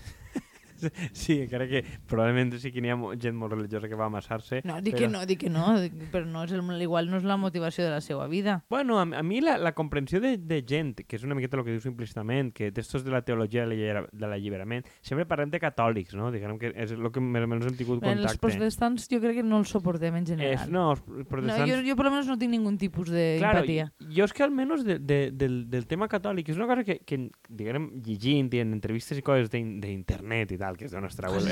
Sí, 1.13 1.41
encara 1.43 1.67
que 1.69 1.83
probablement 2.07 2.55
sí 2.61 2.71
que 2.73 2.81
n'hi 2.85 2.91
ha 2.93 2.97
gent 3.21 3.37
molt 3.37 3.53
religiosa 3.55 3.89
que 3.89 3.97
va 3.99 4.07
amassar-se. 4.07 4.61
No, 4.65 4.81
dic 4.81 4.95
però... 4.95 5.01
que 5.05 5.09
no, 5.13 5.25
dic 5.27 5.41
que 5.45 5.51
no, 5.51 5.67
però 6.13 6.27
no 6.27 6.45
és 6.45 6.53
el, 6.53 6.63
igual 6.83 7.11
no 7.11 7.17
és 7.19 7.25
la 7.27 7.37
motivació 7.37 7.85
de 7.85 7.91
la 7.91 8.01
seva 8.01 8.27
vida. 8.29 8.63
Bueno, 8.71 8.99
a, 9.01 9.03
a 9.03 9.23
mi 9.23 9.41
la, 9.41 9.57
la 9.59 9.73
comprensió 9.75 10.21
de, 10.21 10.37
de 10.39 10.63
gent, 10.67 10.95
que 11.07 11.17
és 11.17 11.25
una 11.25 11.35
miqueta 11.39 11.57
el 11.59 11.65
que 11.65 11.75
dius 11.77 11.87
implícitament, 11.89 12.53
que 12.55 12.71
d'estos 12.71 13.05
de 13.05 13.11
la 13.15 13.23
teologia 13.23 13.65
de 13.65 13.73
l'allibera- 13.73 14.07
de 14.13 14.27
l'alliberament, 14.27 14.87
sempre 15.01 15.27
parlem 15.27 15.51
de 15.51 15.61
catòlics, 15.63 16.15
no? 16.19 16.31
Diguem 16.35 16.59
que 16.59 16.73
és 16.75 16.93
el 16.93 17.11
que 17.13 17.21
més 17.23 17.45
o 17.45 17.49
menys 17.51 17.67
hem 17.71 17.77
tingut 17.79 18.03
En 18.05 18.11
els 18.19 18.35
contacte. 18.37 18.43
protestants 18.47 19.09
jo 19.11 19.21
crec 19.23 19.41
que 19.41 19.47
no 19.47 19.59
els 19.63 19.71
suportem 19.73 20.15
en 20.19 20.23
És, 20.25 20.29
general. 20.35 20.71
no, 20.73 20.91
els 20.93 21.03
no, 21.07 21.25
protestants... 21.29 21.71
jo, 21.73 21.81
jo 21.89 21.97
per 21.97 22.07
almenys 22.09 22.29
no 22.29 22.37
tinc 22.39 22.53
ningú 22.53 22.75
tipus 22.79 23.09
d'empatia. 23.11 23.89
Claro, 23.97 24.13
jo 24.19 24.25
és 24.29 24.33
que 24.37 24.43
almenys 24.45 24.85
de, 24.85 24.99
de, 24.99 25.19
del, 25.33 25.57
del 25.71 25.87
tema 25.89 26.09
catòlic 26.09 26.51
és 26.53 26.57
una 26.61 26.67
cosa 26.69 26.85
que, 26.85 26.99
que 27.07 27.19
diguem, 27.49 27.89
llegint 28.05 28.53
i 28.55 28.61
en 28.61 28.75
entrevistes 28.77 29.19
i 29.19 29.23
coses 29.25 29.49
d'in- 29.53 29.79
d'internet 29.81 30.53
i 30.53 30.59
tal, 30.61 30.68
que 30.77 30.89
és 30.89 30.93
d'on 30.93 31.07
es 31.09 31.17
treu 31.17 31.39
el, 31.39 31.47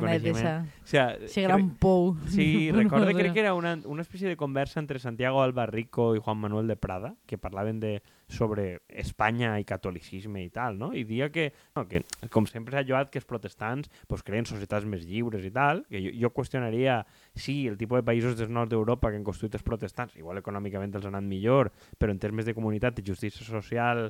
coneixement. 0.00 0.24
esa, 0.32 0.54
O 0.80 0.86
sea, 0.88 1.06
ese 1.18 1.44
gran 1.44 1.68
pou. 1.82 2.14
Sí, 2.32 2.70
recordo 2.72 3.12
crec 3.12 3.34
que 3.34 3.44
era 3.44 3.52
una, 3.54 3.76
una 3.84 4.02
espècie 4.06 4.28
de 4.28 4.36
conversa 4.40 4.80
entre 4.80 4.98
Santiago 4.98 5.42
Albarrico 5.42 6.14
i 6.16 6.22
Juan 6.22 6.38
Manuel 6.38 6.68
de 6.68 6.76
Prada, 6.76 7.14
que 7.26 7.38
parlaven 7.38 7.80
de, 7.80 8.00
sobre 8.32 8.82
Espanya 8.88 9.54
i 9.60 9.66
catolicisme 9.68 10.42
i 10.42 10.50
tal, 10.50 10.78
no? 10.80 10.90
I 10.96 11.04
dia 11.04 11.28
que, 11.30 11.52
no, 11.76 11.84
que 11.86 12.02
com 12.32 12.48
sempre 12.48 12.74
s'ha 12.74 12.84
lloat 12.88 13.12
que 13.12 13.20
els 13.20 13.28
protestants 13.28 13.92
pues, 14.08 14.24
creen 14.26 14.48
societats 14.48 14.88
més 14.88 15.04
lliures 15.06 15.44
i 15.46 15.52
tal, 15.54 15.84
que 15.92 16.00
jo, 16.02 16.14
jo 16.24 16.32
qüestionaria 16.34 17.02
sí, 17.34 17.68
el 17.68 17.78
tipus 17.78 18.00
de 18.00 18.06
països 18.08 18.36
del 18.40 18.52
nord 18.52 18.72
d'Europa 18.72 19.12
que 19.12 19.20
han 19.20 19.26
construït 19.26 19.58
els 19.60 19.66
protestants, 19.66 20.16
igual 20.18 20.40
econòmicament 20.40 20.96
els 20.96 21.06
han 21.06 21.14
anat 21.14 21.28
millor, 21.28 21.70
però 21.98 22.14
en 22.14 22.22
termes 22.22 22.48
de 22.48 22.56
comunitat 22.56 22.98
i 22.98 23.06
justícia 23.06 23.44
social, 23.46 24.08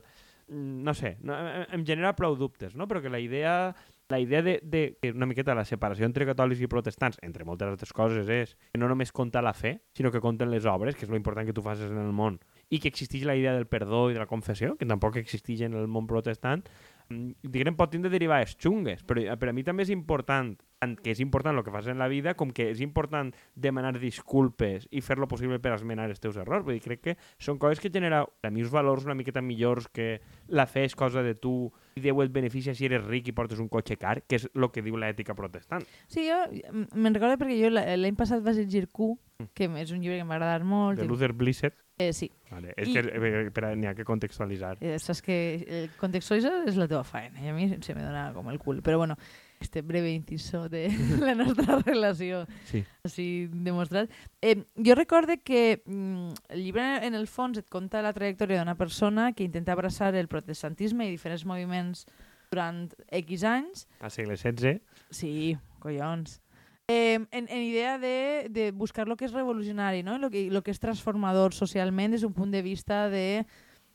mm, 0.49 0.83
no 0.87 0.95
sé, 0.95 1.17
no, 1.21 1.37
em 1.75 1.85
genera 1.85 2.15
prou 2.17 2.39
dubtes, 2.39 2.77
no? 2.79 2.89
Però 2.89 3.03
que 3.03 3.13
la 3.13 3.21
idea 3.21 3.75
la 4.13 4.21
idea 4.21 4.43
de, 4.43 4.61
de 4.63 4.99
que 5.01 5.11
una 5.11 5.27
miqueta 5.27 5.57
la 5.57 5.65
separació 5.65 6.05
entre 6.05 6.27
catòlics 6.29 6.61
i 6.61 6.69
protestants, 6.69 7.17
entre 7.25 7.47
moltes 7.49 7.73
altres 7.73 7.95
coses, 7.97 8.29
és 8.29 8.53
que 8.71 8.81
no 8.81 8.91
només 8.91 9.11
compta 9.11 9.41
la 9.43 9.55
fe, 9.57 9.79
sinó 9.97 10.13
que 10.13 10.21
compten 10.21 10.53
les 10.53 10.69
obres, 10.69 10.95
que 10.95 11.07
és 11.09 11.11
lo 11.11 11.17
important 11.17 11.49
que 11.49 11.57
tu 11.57 11.65
facis 11.65 11.89
en 11.89 11.99
el 12.03 12.13
món, 12.13 12.37
i 12.69 12.79
que 12.79 12.93
existeix 12.93 13.25
la 13.25 13.37
idea 13.41 13.57
del 13.57 13.67
perdó 13.67 14.05
i 14.11 14.15
de 14.15 14.21
la 14.21 14.29
confessió, 14.29 14.77
que 14.77 14.89
tampoc 14.89 15.17
existeix 15.17 15.65
en 15.65 15.79
el 15.81 15.89
món 15.89 16.07
protestant, 16.07 16.67
diguem, 17.09 17.75
pot 17.77 17.91
tindre 17.93 18.11
derivades 18.11 18.57
xungues, 18.59 19.03
però 19.05 19.23
per 19.39 19.49
a 19.51 19.53
mi 19.53 19.63
també 19.65 19.83
és 19.85 19.91
important, 19.91 20.55
tant 20.83 20.97
que 20.99 21.13
és 21.13 21.21
important 21.23 21.55
el 21.57 21.63
que 21.63 21.71
fas 21.71 21.87
en 21.87 21.99
la 21.99 22.09
vida, 22.09 22.35
com 22.35 22.51
que 22.51 22.71
és 22.73 22.81
important 22.83 23.33
demanar 23.55 23.93
disculpes 24.01 24.89
i 24.91 25.01
fer 25.01 25.19
lo 25.19 25.29
possible 25.29 25.59
per 25.63 25.73
esmenar 25.77 26.09
els 26.11 26.19
teus 26.21 26.37
errors. 26.37 26.65
Vull 26.65 26.75
dir, 26.79 26.83
crec 26.83 27.01
que 27.05 27.15
són 27.39 27.59
coses 27.63 27.79
que 27.81 27.91
genera 27.93 28.25
a 28.43 28.51
mi 28.51 28.63
uns 28.65 28.73
valors 28.73 29.05
una 29.07 29.15
miqueta 29.15 29.43
millors 29.43 29.87
que 29.93 30.21
la 30.49 30.67
fe 30.67 30.85
és 30.89 30.97
cosa 30.97 31.23
de 31.23 31.35
tu 31.35 31.71
i 31.97 32.01
Déu 32.01 32.23
et 32.25 32.33
beneficia 32.33 32.73
si 32.75 32.87
eres 32.89 33.05
ric 33.05 33.29
i 33.29 33.33
portes 33.37 33.61
un 33.61 33.69
cotxe 33.69 33.99
car, 34.01 34.23
que 34.25 34.37
és 34.41 34.49
el 34.55 34.71
que 34.73 34.81
diu 34.83 34.97
l'ètica 34.97 35.35
protestant. 35.37 35.85
Sí, 36.09 36.25
jo 36.31 36.39
m- 36.73 36.87
me'n 36.95 37.15
recordo 37.15 37.37
perquè 37.37 37.59
jo 37.61 37.69
la- 37.71 37.85
l'any 37.97 38.17
passat 38.17 38.43
vaig 38.43 38.57
llegir 38.57 38.89
Q, 38.89 39.19
que 39.53 39.69
és 39.77 39.91
un 39.93 40.01
llibre 40.01 40.17
que 40.19 40.25
m'ha 40.25 40.37
agradat 40.41 40.65
molt. 40.65 40.99
De 40.99 41.05
Luther 41.05 41.33
Blissett. 41.35 41.77
Eh, 41.99 42.13
sí, 42.13 42.31
Vale. 42.51 42.73
És 42.77 42.89
I- 42.89 42.93
que 42.95 42.99
eh, 43.01 43.51
per 43.53 43.65
a- 43.67 43.75
n'hi 43.77 43.87
ha 43.87 43.95
que 43.95 44.05
contextualitzar. 44.05 44.79
eh, 44.81 44.99
saps 44.99 45.21
que 45.23 45.65
el 45.69 45.91
contextualitzar 46.01 46.67
és 46.69 46.77
la 46.77 46.89
teva 46.89 47.05
feina 47.05 47.41
i 47.41 47.49
a 47.49 47.53
mi 47.55 47.69
se 47.83 47.95
me 47.95 48.03
dona 48.03 48.33
com 48.35 48.49
el 48.51 48.59
cul. 48.59 48.83
Però 48.83 48.97
bueno, 48.99 49.17
este 49.61 49.83
breve 49.83 50.11
inciso 50.11 50.69
de 50.69 50.89
la 51.21 51.35
nostra 51.35 51.79
relació 51.85 52.47
Sí. 52.65 52.83
així 53.05 53.47
demostrat. 53.53 54.11
Eh, 54.41 54.65
jo 54.77 54.95
recorde 54.97 55.39
que 55.43 55.83
mm, 55.87 56.33
el 56.49 56.65
llibre 56.65 57.07
en 57.07 57.15
el 57.15 57.29
fons 57.29 57.59
et 57.59 57.69
conta 57.69 58.03
la 58.03 58.13
trajectòria 58.13 58.59
d'una 58.59 58.75
persona 58.77 59.33
que 59.33 59.45
intenta 59.45 59.73
abraçar 59.73 60.15
el 60.17 60.29
protestantisme 60.29 61.07
i 61.07 61.11
diferents 61.11 61.45
moviments 61.47 62.07
durant 62.51 62.91
X 63.11 63.45
anys 63.45 63.87
Al 64.01 64.11
segle 64.11 64.37
XVI. 64.37 64.81
Sí, 65.11 65.57
collons. 65.79 66.41
Eh, 66.89 67.15
en, 67.31 67.49
en 67.49 67.63
idea 67.63 67.99
de, 67.99 68.49
de 68.51 68.71
buscar 68.73 69.07
lo 69.09 69.17
que 69.17 69.25
és 69.25 69.33
revolucionari, 69.33 70.03
no? 70.03 70.19
lo, 70.19 70.31
que, 70.31 70.51
lo 70.51 70.63
que 70.63 70.73
és 70.75 70.83
transformador 70.83 71.55
socialment 71.55 72.13
des 72.13 72.27
d'un 72.27 72.35
punt 72.35 72.51
de 72.51 72.63
vista 72.63 73.07
de 73.09 73.47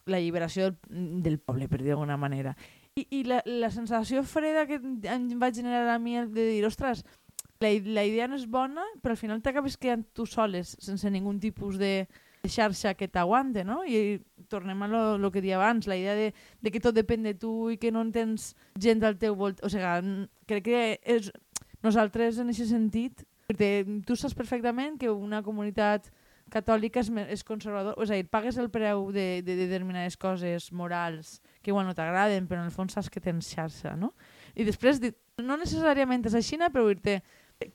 la 0.07 0.21
lliberació 0.23 0.71
del, 0.71 0.77
del 1.21 1.37
poble, 1.37 1.67
per 1.67 1.81
dir 1.81 1.91
d'alguna 1.91 2.17
manera. 2.17 2.55
I, 2.95 3.05
i 3.19 3.23
la, 3.27 3.41
la 3.45 3.69
sensació 3.69 4.23
freda 4.23 4.65
que 4.65 4.79
em 4.79 5.27
va 5.37 5.51
generar 5.53 5.91
a 5.93 5.99
mi 5.99 6.15
de 6.17 6.47
dir, 6.47 6.63
ostres, 6.65 7.03
la, 7.59 7.73
la 7.85 8.05
idea 8.07 8.29
no 8.31 8.39
és 8.39 8.47
bona, 8.49 8.85
però 9.03 9.13
al 9.13 9.19
final 9.19 9.43
t'acabes 9.43 9.77
quedant 9.77 10.07
tu 10.15 10.25
soles, 10.25 10.77
sense 10.81 11.11
ningun 11.11 11.41
tipus 11.43 11.77
de 11.77 12.07
xarxa 12.47 12.93
que 12.93 13.07
t'aguante, 13.07 13.63
no? 13.65 13.81
I 13.85 14.21
tornem 14.47 14.81
a 14.83 14.87
lo, 14.87 15.31
que 15.31 15.41
dia 15.41 15.57
abans, 15.57 15.87
la 15.87 15.97
idea 15.97 16.15
de, 16.15 16.33
de 16.61 16.71
que 16.71 16.79
tot 16.79 16.95
depèn 16.95 17.25
de 17.25 17.33
tu 17.35 17.69
i 17.73 17.77
que 17.77 17.91
no 17.91 18.01
en 18.05 18.13
tens 18.15 18.53
gent 18.79 19.03
al 19.03 19.17
teu 19.19 19.35
volt. 19.35 19.59
O 19.65 19.69
sigui, 19.69 20.27
crec 20.47 20.67
que 20.69 20.81
és, 21.03 21.31
nosaltres 21.87 22.41
en 22.43 22.51
aquest 22.51 22.73
sentit, 22.73 23.23
tu 24.05 24.15
saps 24.19 24.35
perfectament 24.35 24.97
que 24.99 25.11
una 25.11 25.41
comunitat 25.43 26.09
catòlica 26.51 27.01
és, 27.01 27.09
és 27.31 27.43
conservador, 27.47 27.97
és 28.03 28.11
a 28.11 28.19
dir, 28.19 28.27
pagues 28.31 28.57
el 28.59 28.69
preu 28.71 29.09
de, 29.11 29.41
de, 29.43 29.55
de 29.55 29.67
determinades 29.67 30.17
coses 30.19 30.69
morals 30.71 31.37
que 31.61 31.71
igual 31.71 31.87
no 31.87 31.95
t'agraden, 31.95 32.47
però 32.47 32.61
en 32.61 32.69
el 32.69 32.75
fons 32.75 32.95
saps 32.95 33.09
que 33.11 33.23
tens 33.23 33.49
xarxa, 33.51 33.95
no? 33.99 34.13
I 34.55 34.67
després, 34.67 35.01
no 35.43 35.57
necessàriament 35.59 36.23
és 36.27 36.37
així, 36.39 36.59
però 36.71 36.87
dir-te, 36.87 37.19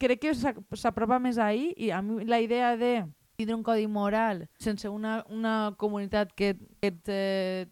crec 0.01 0.23
que 0.23 0.35
s'apropa 0.35 1.19
més 1.19 1.39
ahir 1.39 1.73
i 1.77 1.91
a 1.91 2.01
mi 2.03 2.25
la 2.29 2.41
idea 2.41 2.77
de 2.77 3.03
tindre 3.37 3.57
un 3.57 3.65
codi 3.67 3.89
moral 3.91 4.47
sense 4.61 4.89
una, 4.89 5.25
una 5.29 5.75
comunitat 5.77 6.33
que, 6.37 6.55
que 6.81 6.93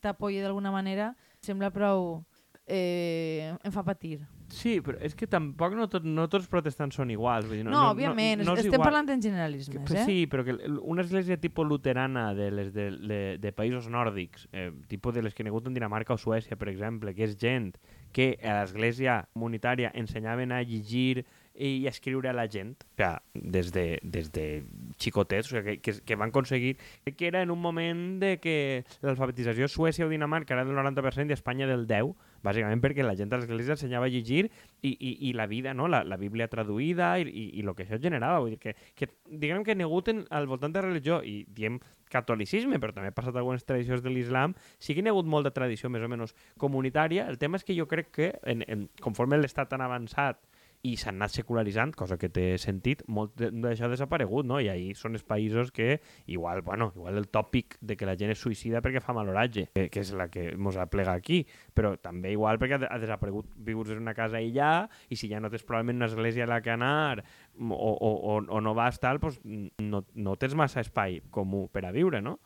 t'apoyi 0.01 0.41
d'alguna 0.41 0.73
manera 0.75 1.15
sembla 1.41 1.71
prou... 1.71 2.25
Eh, 2.71 3.51
em 3.67 3.73
fa 3.75 3.83
patir. 3.83 4.21
Sí, 4.55 4.77
però 4.85 4.99
és 5.05 5.15
que 5.19 5.29
tampoc 5.31 5.75
no, 5.79 5.87
tot, 5.91 6.05
no 6.07 6.27
tots 6.33 6.49
protestants 6.51 6.99
són 6.99 7.13
iguals. 7.15 7.47
Vull 7.49 7.61
dir, 7.61 7.65
no, 7.67 7.73
no, 7.73 7.79
no, 7.79 7.93
òbviament, 7.95 8.43
no, 8.43 8.53
no 8.53 8.57
estem 8.59 8.75
igual. 8.75 8.89
parlant 8.89 9.13
en 9.15 9.23
generalismes. 9.25 9.87
Que, 9.87 9.99
eh? 10.01 10.07
Sí, 10.09 10.19
però 10.31 10.45
que 10.47 10.57
una 10.81 11.05
església 11.07 11.39
tipus 11.41 11.69
luterana 11.69 12.31
de, 12.35 12.51
les 12.55 12.73
de, 12.75 12.91
de, 12.99 13.21
de 13.43 13.53
països 13.57 13.91
nòrdics, 13.93 14.49
eh, 14.53 14.71
tipus 14.91 15.15
de 15.17 15.25
les 15.27 15.35
que 15.35 15.47
ha 15.47 15.51
hagut 15.53 15.71
en 15.71 15.77
Dinamarca 15.79 16.15
o 16.15 16.21
Suècia, 16.21 16.59
per 16.61 16.71
exemple, 16.73 17.15
que 17.15 17.27
és 17.29 17.37
gent 17.41 17.75
que 18.13 18.33
a 18.43 18.61
l'església 18.61 19.21
comunitària 19.35 19.93
ensenyaven 19.95 20.51
a 20.53 20.65
llegir 20.67 21.25
i 21.61 21.87
escriure 21.87 22.31
a 22.31 22.33
la 22.33 22.47
gent, 22.49 22.73
o 22.81 23.03
sigui, 23.03 23.51
des 23.53 23.71
de, 23.75 23.85
des 24.03 24.31
de 24.33 24.47
xicotets, 25.03 25.51
o 25.51 25.59
sigui, 25.59 25.77
que, 25.79 25.93
que, 25.93 26.05
que 26.07 26.17
van 26.17 26.33
aconseguir, 26.33 26.77
que 27.05 27.27
era 27.29 27.43
en 27.43 27.51
un 27.51 27.61
moment 27.61 28.19
de 28.23 28.39
que 28.41 28.85
l'alfabetització 29.03 29.69
Suècia 29.69 30.07
o 30.07 30.13
Dinamarca 30.13 30.57
era 30.57 30.65
del 30.65 30.79
90% 30.79 31.31
i 31.31 31.37
Espanya 31.37 31.69
del 31.69 31.87
10%, 31.87 32.15
bàsicament 32.47 32.83
perquè 32.83 33.05
la 33.07 33.17
gent 33.19 33.33
a 33.33 33.41
l'església 33.41 33.77
ensenyava 33.77 34.09
a 34.09 34.13
llegir 34.13 34.47
i, 34.47 34.93
i, 34.93 35.13
i 35.29 35.33
la 35.37 35.47
vida, 35.51 35.75
no? 35.75 35.89
la, 35.89 36.03
la 36.05 36.19
Bíblia 36.21 36.49
traduïda 36.51 37.13
i, 37.21 37.29
i, 37.29 37.47
i 37.61 37.65
el 37.65 37.75
que 37.77 37.87
això 37.87 38.01
generava. 38.03 38.41
Vull 38.45 38.57
dir 38.57 38.61
que, 38.63 38.77
que 38.97 39.11
diguem 39.31 39.65
que 39.67 39.77
negut 39.79 40.11
en, 40.13 40.25
al 40.31 40.49
voltant 40.51 40.75
de 40.75 40.85
religió 40.85 41.21
i 41.27 41.43
diem 41.49 41.81
catolicisme, 42.11 42.81
però 42.83 42.95
també 42.95 43.13
ha 43.13 43.17
passat 43.17 43.37
algunes 43.39 43.65
tradicions 43.65 44.03
de 44.03 44.11
l'islam, 44.11 44.57
sí 44.83 44.97
que 44.97 45.05
hi 45.05 45.11
ha 45.11 45.15
hagut 45.15 45.29
molta 45.31 45.53
tradició 45.55 45.91
més 45.93 46.03
o 46.03 46.11
menys 46.11 46.35
comunitària. 46.59 47.29
El 47.31 47.39
tema 47.39 47.61
és 47.61 47.67
que 47.67 47.77
jo 47.77 47.87
crec 47.91 48.11
que 48.17 48.33
en, 48.43 48.65
en, 48.67 48.89
conforme 49.05 49.39
l'estat 49.39 49.71
tan 49.71 49.85
avançat 49.85 50.41
i 50.87 50.95
s'han 50.97 51.19
anat 51.19 51.35
secularitzant, 51.35 51.93
cosa 51.97 52.17
que 52.17 52.31
té 52.33 52.55
sentit, 52.61 53.03
molt 53.13 53.35
d'això 53.37 53.85
ha 53.85 53.91
desaparegut, 53.93 54.47
no? 54.49 54.61
I 54.65 54.71
ahir 54.73 54.95
són 54.97 55.19
els 55.19 55.25
països 55.29 55.73
que, 55.77 55.99
igual, 56.33 56.63
bueno, 56.65 56.91
igual 56.97 57.19
el 57.21 57.29
tòpic 57.29 57.77
de 57.85 57.99
que 58.01 58.09
la 58.09 58.17
gent 58.17 58.33
es 58.33 58.41
suïcida 58.41 58.81
perquè 58.81 59.03
fa 59.05 59.13
mal 59.17 59.29
oratge, 59.29 59.67
que, 59.75 59.89
que 59.93 60.01
és 60.01 60.15
la 60.17 60.31
que 60.33 60.47
ens 60.55 60.81
aplega 60.81 61.13
aquí, 61.13 61.43
però 61.77 61.93
també 62.01 62.33
igual 62.33 62.61
perquè 62.63 62.81
ha, 62.89 62.99
desaparegut 63.03 63.53
viure 63.57 63.93
en 63.93 64.01
una 64.07 64.17
casa 64.17 64.41
aïllada 64.41 64.89
i 65.13 65.21
si 65.21 65.29
ja 65.29 65.41
no 65.41 65.53
tens 65.53 65.67
probablement 65.69 66.01
una 66.01 66.09
església 66.09 66.49
a 66.49 66.51
la 66.55 66.63
que 66.65 66.73
anar 66.73 67.21
o, 67.59 67.77
o, 67.77 68.11
o, 68.17 68.41
o 68.41 68.65
no 68.65 68.75
vas 68.75 69.01
tal, 69.05 69.21
pues, 69.21 69.41
no, 69.45 70.05
no 70.15 70.37
tens 70.41 70.57
massa 70.57 70.81
espai 70.81 71.21
comú 71.31 71.67
per 71.69 71.85
a 71.85 71.93
viure, 71.93 72.25
no? 72.25 72.39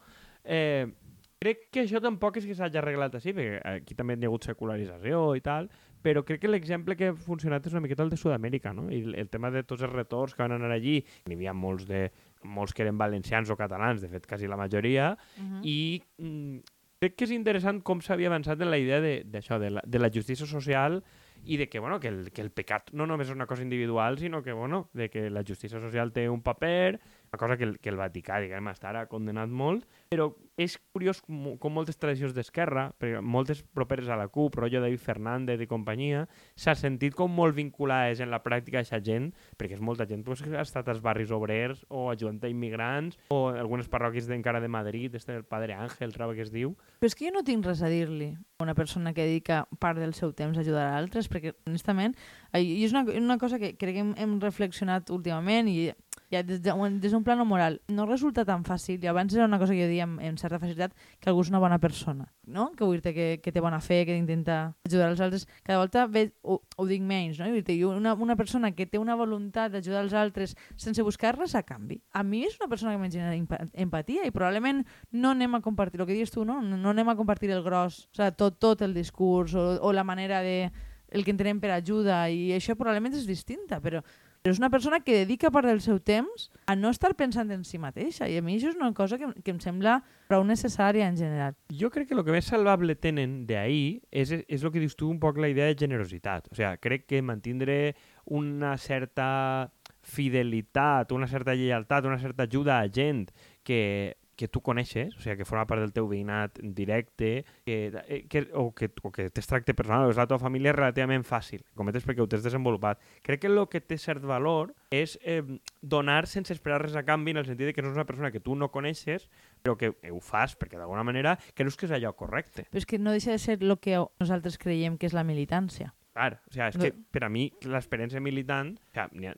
Eh, 0.42 0.90
crec 1.38 1.68
que 1.70 1.84
això 1.84 2.00
tampoc 2.02 2.38
és 2.40 2.46
que 2.48 2.56
s'hagi 2.56 2.80
arreglat 2.80 3.14
així, 3.14 3.34
perquè 3.36 3.60
aquí 3.76 3.94
també 3.94 4.18
hi 4.18 4.24
ha 4.24 4.30
hagut 4.32 4.46
secularització 4.48 5.26
i 5.38 5.42
tal, 5.44 5.70
però 6.04 6.20
crec 6.28 6.42
que 6.42 6.50
l'exemple 6.50 6.98
que 7.00 7.08
ha 7.08 7.16
funcionat 7.16 7.64
és 7.64 7.72
una 7.72 7.80
miqueta 7.80 8.04
el 8.04 8.12
de 8.12 8.18
Sud-amèrica, 8.20 8.74
no? 8.76 8.90
I 8.92 9.00
el, 9.16 9.30
tema 9.32 9.50
de 9.54 9.62
tots 9.64 9.86
els 9.86 9.92
retorns 9.94 10.36
que 10.36 10.44
van 10.44 10.52
anar 10.58 10.74
allí, 10.74 10.98
n'hi 11.24 11.38
havia 11.38 11.54
molts, 11.56 11.88
de, 11.88 12.10
molts 12.44 12.76
que 12.76 12.84
eren 12.84 13.00
valencians 13.00 13.48
o 13.48 13.56
catalans, 13.56 14.04
de 14.04 14.10
fet, 14.12 14.28
quasi 14.28 14.50
la 14.50 14.60
majoria, 14.60 15.14
uh 15.16 15.42
-huh. 15.42 15.60
i 15.64 16.02
mm, 16.18 16.58
crec 17.00 17.16
que 17.16 17.24
és 17.24 17.32
interessant 17.32 17.80
com 17.82 18.00
s'havia 18.00 18.28
avançat 18.28 18.60
en 18.60 18.70
la 18.70 18.78
idea 18.78 19.00
d'això, 19.00 19.58
de, 19.58 19.64
de, 19.64 19.70
la, 19.70 19.82
de 19.84 19.98
la 19.98 20.10
justícia 20.12 20.46
social 20.46 21.02
i 21.44 21.56
de 21.56 21.68
que, 21.68 21.78
bueno, 21.78 22.00
que, 22.00 22.08
el, 22.08 22.32
que 22.32 22.42
el 22.42 22.50
pecat 22.50 22.92
no 22.92 23.06
només 23.06 23.28
és 23.28 23.34
una 23.34 23.46
cosa 23.46 23.62
individual, 23.62 24.18
sinó 24.18 24.42
que, 24.42 24.52
bueno, 24.52 24.88
de 24.92 25.08
que 25.10 25.30
la 25.30 25.42
justícia 25.46 25.80
social 25.80 26.12
té 26.12 26.28
un 26.28 26.42
paper, 26.42 27.00
una 27.34 27.38
cosa 27.38 27.56
que 27.56 27.64
el, 27.64 27.78
que 27.80 27.90
el 27.90 27.98
Vaticà, 27.98 28.38
diguem, 28.38 28.68
està 28.70 28.92
ara 28.92 29.06
condenat 29.10 29.50
molt, 29.50 29.88
però 30.14 30.30
és 30.54 30.76
curiós 30.94 31.18
com, 31.24 31.56
com 31.58 31.72
moltes 31.74 31.98
tradicions 31.98 32.34
d'esquerra, 32.34 32.86
moltes 33.26 33.64
properes 33.74 34.06
a 34.06 34.18
la 34.18 34.28
CUP, 34.30 34.54
rotllo 34.60 34.82
David 34.84 35.02
Fernández 35.02 35.64
i 35.64 35.66
companyia, 35.66 36.24
s'ha 36.54 36.76
sentit 36.78 37.16
com 37.18 37.32
molt 37.34 37.56
vinculades 37.56 38.22
en 38.22 38.30
la 38.30 38.38
pràctica 38.44 38.78
d'aquesta 38.78 39.02
gent, 39.02 39.32
perquè 39.58 39.74
és 39.74 39.82
molta 39.82 40.06
gent 40.06 40.22
pues, 40.22 40.44
que 40.44 40.54
ha 40.54 40.62
estat 40.62 40.88
als 40.92 41.02
barris 41.02 41.34
obrers 41.34 41.82
o 41.88 42.06
ajudant 42.12 42.38
a 42.44 42.52
immigrants 42.52 43.18
o 43.34 43.48
algunes 43.50 43.90
parròquies 43.90 44.30
d'encara 44.30 44.62
de 44.62 44.70
Madrid, 44.70 45.18
este 45.18 45.34
el 45.34 45.44
Padre 45.44 45.74
Àngel, 45.74 46.14
troba 46.14 46.38
que 46.38 46.46
es 46.46 46.54
diu. 46.54 46.76
Però 47.02 47.10
és 47.10 47.18
que 47.18 47.26
jo 47.26 47.34
no 47.34 47.42
tinc 47.42 47.66
res 47.66 47.82
a 47.82 47.90
dir-li 47.90 48.30
a 48.34 48.62
una 48.62 48.78
persona 48.78 49.12
que 49.12 49.26
dedica 49.26 49.64
part 49.82 49.98
del 49.98 50.14
seu 50.14 50.32
temps 50.32 50.56
a 50.56 50.62
ajudar 50.62 50.86
a 50.92 50.96
altres, 51.00 51.26
perquè 51.26 51.56
honestament, 51.66 52.14
és 52.54 52.94
una, 52.94 53.02
una 53.10 53.38
cosa 53.42 53.58
que 53.58 53.74
crec 53.74 53.98
que 53.98 54.06
hem, 54.06 54.14
hem 54.22 54.38
reflexionat 54.42 55.10
últimament 55.10 55.66
i 55.70 55.90
ja 56.30 56.42
des 56.42 56.60
d'un 56.62 57.00
de, 57.00 57.10
un 57.14 57.24
plano 57.24 57.44
moral, 57.44 57.80
no 57.88 58.06
resulta 58.06 58.44
tan 58.44 58.64
fàcil, 58.64 59.02
i 59.02 59.08
abans 59.08 59.34
era 59.34 59.44
una 59.44 59.58
cosa 59.58 59.74
que 59.74 59.82
jo 59.84 59.88
dia 59.90 60.04
amb, 60.04 60.20
amb 60.20 60.38
certa 60.40 60.58
facilitat, 60.58 60.94
que 61.20 61.30
algú 61.30 61.44
és 61.44 61.50
una 61.52 61.60
bona 61.62 61.78
persona, 61.78 62.26
no? 62.46 62.70
que 62.76 62.84
vull 62.84 63.00
dir 63.02 63.14
que, 63.14 63.26
que 63.42 63.52
té 63.52 63.60
bona 63.60 63.80
fe, 63.80 64.04
que 64.06 64.16
intenta 64.16 64.74
ajudar 64.88 65.10
els 65.12 65.20
altres, 65.20 65.46
cada 65.62 65.78
volta 65.82 66.06
ve, 66.06 66.26
ho, 66.42 66.60
ho 66.76 66.86
dic 66.86 67.02
menys, 67.02 67.38
no? 67.40 67.50
Dir 67.64 67.84
una, 67.86 68.14
una 68.14 68.36
persona 68.36 68.72
que 68.72 68.86
té 68.86 68.98
una 68.98 69.16
voluntat 69.16 69.72
d'ajudar 69.72 70.04
els 70.04 70.14
altres 70.14 70.56
sense 70.76 71.02
buscar 71.02 71.34
res 71.38 71.54
a 71.54 71.62
canvi. 71.62 72.00
A 72.12 72.24
mi 72.24 72.44
és 72.48 72.58
una 72.60 72.68
persona 72.68 72.94
que 72.94 73.02
m'ha 73.02 73.12
generat 73.12 73.70
empatia 73.72 74.26
i 74.26 74.34
probablement 74.34 74.84
no 75.12 75.34
anem 75.34 75.54
a 75.54 75.62
compartir, 75.64 76.00
el 76.00 76.08
que 76.08 76.18
dius 76.18 76.34
tu, 76.34 76.44
no? 76.44 76.60
no 76.62 76.90
anem 76.90 77.08
a 77.08 77.16
compartir 77.16 77.52
el 77.54 77.62
gros, 77.62 78.08
o 78.10 78.18
sigui, 78.18 78.34
tot, 78.38 78.58
tot 78.58 78.82
el 78.82 78.94
discurs 78.94 79.54
o, 79.54 79.74
o 79.80 79.92
la 79.92 80.04
manera 80.04 80.42
de 80.42 80.72
el 81.14 81.24
que 81.24 81.30
entenem 81.30 81.60
per 81.62 81.70
ajuda 81.70 82.24
i 82.32 82.50
això 82.56 82.74
probablement 82.74 83.14
és 83.14 83.26
distinta, 83.28 83.78
però 83.80 84.00
és 84.44 84.58
una 84.58 84.68
persona 84.68 85.00
que 85.00 85.14
dedica 85.16 85.48
part 85.48 85.64
del 85.64 85.80
seu 85.80 85.96
temps 86.04 86.50
a 86.68 86.74
no 86.76 86.90
estar 86.92 87.14
pensant 87.16 87.48
en 87.54 87.62
si 87.64 87.78
mateixa 87.80 88.26
i 88.28 88.36
a 88.36 88.42
mi 88.44 88.58
això 88.58 88.68
és 88.68 88.76
una 88.76 88.90
cosa 88.92 89.16
que, 89.16 89.30
que 89.40 89.54
em 89.54 89.60
sembla 89.62 90.02
prou 90.28 90.44
necessària 90.44 91.06
en 91.08 91.16
general. 91.16 91.56
Jo 91.72 91.88
crec 91.90 92.10
que 92.10 92.16
el 92.18 92.20
que 92.26 92.34
més 92.34 92.50
salvable 92.52 92.92
tenen 93.00 93.46
d'ahir 93.48 94.02
és, 94.12 94.34
és 94.44 94.60
el 94.60 94.72
que 94.74 94.82
dius 94.82 94.98
tu 95.00 95.08
un 95.08 95.16
poc 95.22 95.40
la 95.40 95.48
idea 95.48 95.70
de 95.70 95.78
generositat. 95.80 96.50
O 96.52 96.58
sigui, 96.58 96.76
crec 96.84 97.08
que 97.08 97.22
mantindre 97.24 97.94
una 98.36 98.76
certa 98.76 99.72
fidelitat, 100.04 101.16
una 101.16 101.26
certa 101.26 101.56
lleialtat, 101.56 102.04
una 102.04 102.20
certa 102.20 102.44
ajuda 102.44 102.82
a 102.82 102.92
gent 102.92 103.30
que 103.64 104.18
que 104.36 104.48
tu 104.48 104.60
coneixes, 104.64 105.14
o 105.16 105.22
sigui, 105.22 105.38
que 105.40 105.46
forma 105.48 105.66
part 105.70 105.82
del 105.84 105.92
teu 105.94 106.08
veïnat 106.10 106.58
directe, 106.76 107.44
que, 107.64 107.78
eh, 108.06 108.20
que, 108.30 108.46
o 108.52 108.70
que, 108.74 108.90
o 109.02 109.12
que 109.14 109.28
tens 109.30 109.48
tracte 109.50 109.74
personal, 109.74 110.06
o 110.06 110.12
és 110.12 110.20
la 110.20 110.26
teva 110.30 110.42
família 110.42 110.72
és 110.72 110.78
relativament 110.78 111.24
fàcil, 111.26 111.64
cometes 111.78 112.06
perquè 112.06 112.22
ho 112.22 112.28
tens 112.30 112.44
desenvolupat. 112.46 113.02
Crec 113.26 113.44
que 113.44 113.52
el 113.52 113.62
que 113.70 113.80
té 113.80 113.98
cert 114.00 114.24
valor 114.26 114.74
és 114.94 115.16
eh, 115.22 115.42
donar 115.80 116.24
sense 116.30 116.54
esperar 116.54 116.82
res 116.82 116.96
a 116.98 117.04
canvi, 117.06 117.34
en 117.34 117.42
el 117.42 117.48
sentit 117.48 117.70
de 117.70 117.74
que 117.76 117.82
no 117.82 117.90
és 117.92 117.98
una 117.98 118.06
persona 118.08 118.32
que 118.34 118.42
tu 118.42 118.56
no 118.58 118.70
coneixes, 118.74 119.28
però 119.62 119.78
que 119.80 119.94
ho 120.10 120.20
fas 120.20 120.56
perquè 120.58 120.78
d'alguna 120.78 121.04
manera 121.06 121.38
creus 121.54 121.76
que 121.76 121.88
és 121.88 121.94
allò 121.96 122.14
correcte. 122.18 122.66
Però 122.70 122.82
és 122.82 122.88
que 122.88 123.00
no 123.00 123.14
deixa 123.14 123.32
de 123.32 123.42
ser 123.42 123.58
el 123.62 123.78
que 123.80 123.98
nosaltres 124.20 124.58
creiem 124.58 124.98
que 124.98 125.08
és 125.08 125.16
la 125.16 125.24
militància. 125.24 125.94
Clar, 126.14 126.36
o 126.46 126.52
sigui, 126.52 126.66
és 126.68 126.78
que 126.78 126.92
per 127.10 127.24
a 127.26 127.30
mi 127.32 127.48
l'experiència 127.66 128.22
militant, 128.22 128.76
o 128.94 129.06
sigui, 129.10 129.32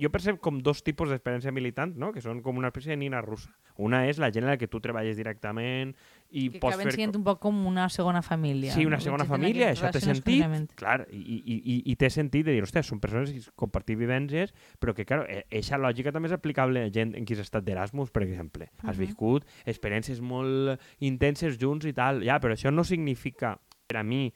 jo 0.00 0.10
percep 0.12 0.38
com 0.40 0.58
dos 0.64 0.82
tipus 0.86 1.10
d'experiència 1.12 1.52
militant, 1.52 1.92
no? 2.00 2.10
que 2.14 2.22
són 2.24 2.40
com 2.44 2.56
una 2.58 2.70
espècie 2.70 2.94
de 2.94 2.98
nina 3.00 3.20
russa. 3.24 3.52
Una 3.80 4.02
és 4.08 4.18
la 4.20 4.30
gent 4.32 4.44
en 4.44 4.50
la 4.52 4.56
que 4.60 4.68
tu 4.68 4.80
treballes 4.82 5.16
directament 5.16 5.92
i 6.30 6.48
que 6.50 6.60
pots 6.62 6.80
fer... 6.80 6.94
Que 6.96 7.06
un 7.08 7.24
poc 7.26 7.40
com 7.42 7.60
una 7.68 7.88
segona 7.92 8.22
família. 8.24 8.72
Sí, 8.74 8.84
una 8.88 9.00
segona 9.00 9.26
família, 9.28 9.70
això 9.74 9.90
té 9.92 10.02
sentit. 10.02 10.74
Clar, 10.80 11.04
i, 11.12 11.20
i, 11.20 11.56
i, 11.56 11.78
i 11.92 11.96
té 12.00 12.10
sentit 12.12 12.46
de 12.48 12.56
dir, 12.56 12.64
hòstia, 12.64 12.84
són 12.86 13.00
persones 13.02 13.32
que 13.32 13.54
compartir 13.58 13.96
vivències, 14.00 14.54
però 14.80 14.94
que, 14.96 15.06
clar, 15.08 15.22
aquesta 15.42 15.80
lògica 15.80 16.12
també 16.16 16.30
és 16.30 16.36
aplicable 16.36 16.84
a 16.88 16.92
gent 16.92 17.16
en 17.18 17.28
qui 17.28 17.36
has 17.36 17.44
estat 17.46 17.66
d'Erasmus, 17.66 18.12
per 18.14 18.24
exemple. 18.26 18.70
Has 18.82 18.82
uh 18.82 18.92
-huh. 18.92 19.00
viscut 19.06 19.48
experiències 19.64 20.20
molt 20.20 20.80
intenses 20.98 21.58
junts 21.58 21.86
i 21.86 21.92
tal, 21.92 22.22
ja, 22.24 22.40
però 22.40 22.56
això 22.56 22.72
no 22.72 22.84
significa, 22.84 23.58
per 23.86 23.98
a 23.98 24.02
mi, 24.02 24.32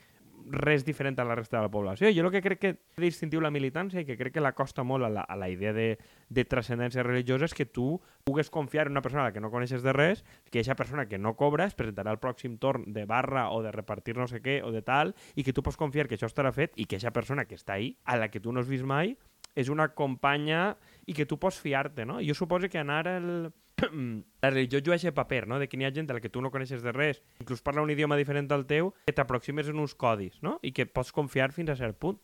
res 0.50 0.84
diferent 0.84 1.18
a 1.20 1.24
la 1.24 1.34
resta 1.34 1.58
de 1.58 1.62
la 1.64 1.70
població. 1.70 2.10
Jo 2.14 2.24
el 2.26 2.30
que 2.32 2.42
crec 2.42 2.60
que 2.60 2.72
distintiu 3.00 3.40
la 3.40 3.50
militància 3.54 4.02
i 4.02 4.06
que 4.08 4.16
crec 4.18 4.34
que 4.36 4.44
la 4.44 4.54
costa 4.54 4.84
molt 4.84 5.04
a 5.06 5.10
la, 5.10 5.22
a 5.22 5.36
la 5.36 5.48
idea 5.48 5.72
de, 5.72 5.98
de 6.28 6.44
transcendència 6.44 7.04
religiosa 7.06 7.48
és 7.48 7.54
que 7.54 7.66
tu 7.66 8.00
pugues 8.24 8.50
confiar 8.50 8.86
en 8.86 8.96
una 8.96 9.02
persona 9.02 9.24
a 9.24 9.28
la 9.28 9.34
que 9.34 9.42
no 9.42 9.50
coneixes 9.52 9.82
de 9.82 9.92
res, 9.96 10.24
que 10.50 10.60
aquesta 10.60 10.76
persona 10.76 11.06
que 11.08 11.18
no 11.18 11.34
cobra 11.36 11.68
es 11.68 11.76
presentarà 11.78 12.12
al 12.14 12.20
pròxim 12.22 12.58
torn 12.58 12.92
de 12.92 13.06
barra 13.08 13.48
o 13.50 13.62
de 13.62 13.72
repartir 13.72 14.16
no 14.16 14.28
sé 14.28 14.42
què 14.44 14.60
o 14.64 14.72
de 14.72 14.82
tal, 14.82 15.14
i 15.34 15.44
que 15.44 15.52
tu 15.52 15.62
pots 15.62 15.80
confiar 15.80 16.08
que 16.08 16.18
això 16.18 16.30
estarà 16.30 16.52
fet 16.52 16.74
i 16.76 16.84
que 16.84 16.96
aquesta 16.96 17.14
persona 17.14 17.46
que 17.46 17.58
està 17.58 17.78
ahí, 17.78 17.94
a 18.04 18.18
la 18.20 18.30
que 18.30 18.40
tu 18.40 18.52
no 18.52 18.60
has 18.60 18.70
vist 18.70 18.84
mai, 18.84 19.16
és 19.54 19.70
una 19.70 19.88
companya 19.94 20.74
i 21.06 21.14
que 21.14 21.26
tu 21.26 21.38
pots 21.38 21.60
fiar-te, 21.62 22.04
no? 22.04 22.18
Jo 22.22 22.34
suposo 22.34 22.68
que 22.68 22.80
anar 22.80 23.06
el, 23.08 23.52
la 23.82 24.50
religió 24.50 24.80
juga 24.80 24.96
aquest 24.96 25.16
paper, 25.16 25.46
no? 25.48 25.58
de 25.58 25.68
que 25.68 25.76
n'hi 25.76 25.88
ha 25.88 25.92
gent 25.94 26.10
a 26.10 26.18
la 26.18 26.22
que 26.22 26.30
tu 26.30 26.42
no 26.42 26.52
coneixes 26.54 26.82
de 26.82 26.92
res, 26.94 27.22
inclús 27.42 27.62
parla 27.62 27.82
un 27.82 27.90
idioma 27.90 28.16
diferent 28.16 28.50
al 28.54 28.66
teu, 28.70 28.92
que 29.06 29.16
t'aproximes 29.16 29.68
en 29.68 29.82
uns 29.82 29.96
codis, 29.98 30.40
no? 30.42 30.58
i 30.62 30.72
que 30.72 30.86
pots 30.86 31.12
confiar 31.12 31.50
fins 31.52 31.74
a 31.74 31.78
cert 31.80 31.98
punt. 31.98 32.20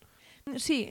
Sí, 0.57 0.81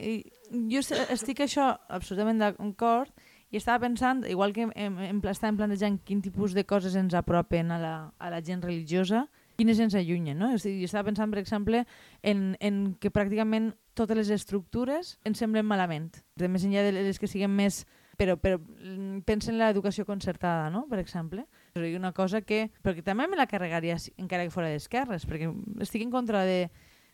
jo 0.70 0.78
estic 0.84 1.42
això 1.42 1.72
absolutament 1.88 2.38
d'acord 2.38 3.10
I 3.50 3.58
estava 3.58 3.82
pensant, 3.82 4.22
igual 4.30 4.52
que 4.54 4.68
em, 4.68 4.98
em, 5.02 5.20
estàvem 5.26 5.56
plantejant 5.58 5.96
quin 6.06 6.20
tipus 6.22 6.52
de 6.54 6.62
coses 6.62 6.94
ens 6.94 7.16
apropen 7.18 7.72
a 7.74 7.80
la, 7.82 7.94
a 8.22 8.30
la 8.30 8.38
gent 8.46 8.62
religiosa, 8.62 9.24
quines 9.58 9.80
ens 9.82 9.96
allunyen, 9.98 10.38
no? 10.38 10.52
És 10.54 10.62
dir, 10.62 10.76
estava 10.86 11.08
pensant, 11.08 11.32
per 11.32 11.40
exemple, 11.42 11.82
en, 12.22 12.54
en 12.62 12.94
que 13.02 13.10
pràcticament 13.10 13.72
totes 13.98 14.16
les 14.16 14.30
estructures 14.36 15.16
ens 15.26 15.42
semblen 15.42 15.66
malament. 15.66 16.12
De 16.38 16.46
més 16.46 16.62
enllà 16.64 16.86
de 16.86 16.94
les 16.94 17.18
que 17.18 17.28
siguin 17.30 17.50
més... 17.50 17.82
Però, 18.20 18.36
però 18.36 18.58
mm, 18.60 19.22
pensa 19.24 19.48
en 19.48 19.56
l'educació 19.56 20.04
concertada, 20.04 20.68
no? 20.68 20.84
per 20.90 20.98
exemple. 21.00 21.46
És 21.72 21.96
una 21.96 22.12
cosa 22.12 22.42
que... 22.44 22.66
Però 22.84 22.92
que 22.92 23.04
també 23.06 23.24
me 23.30 23.38
la 23.38 23.48
carregaria 23.48 23.96
encara 24.20 24.44
que 24.44 24.52
fora 24.52 24.68
d'esquerres, 24.68 25.24
perquè 25.24 25.48
estic 25.80 26.04
en 26.04 26.12
contra 26.12 26.44
de, 26.44 26.66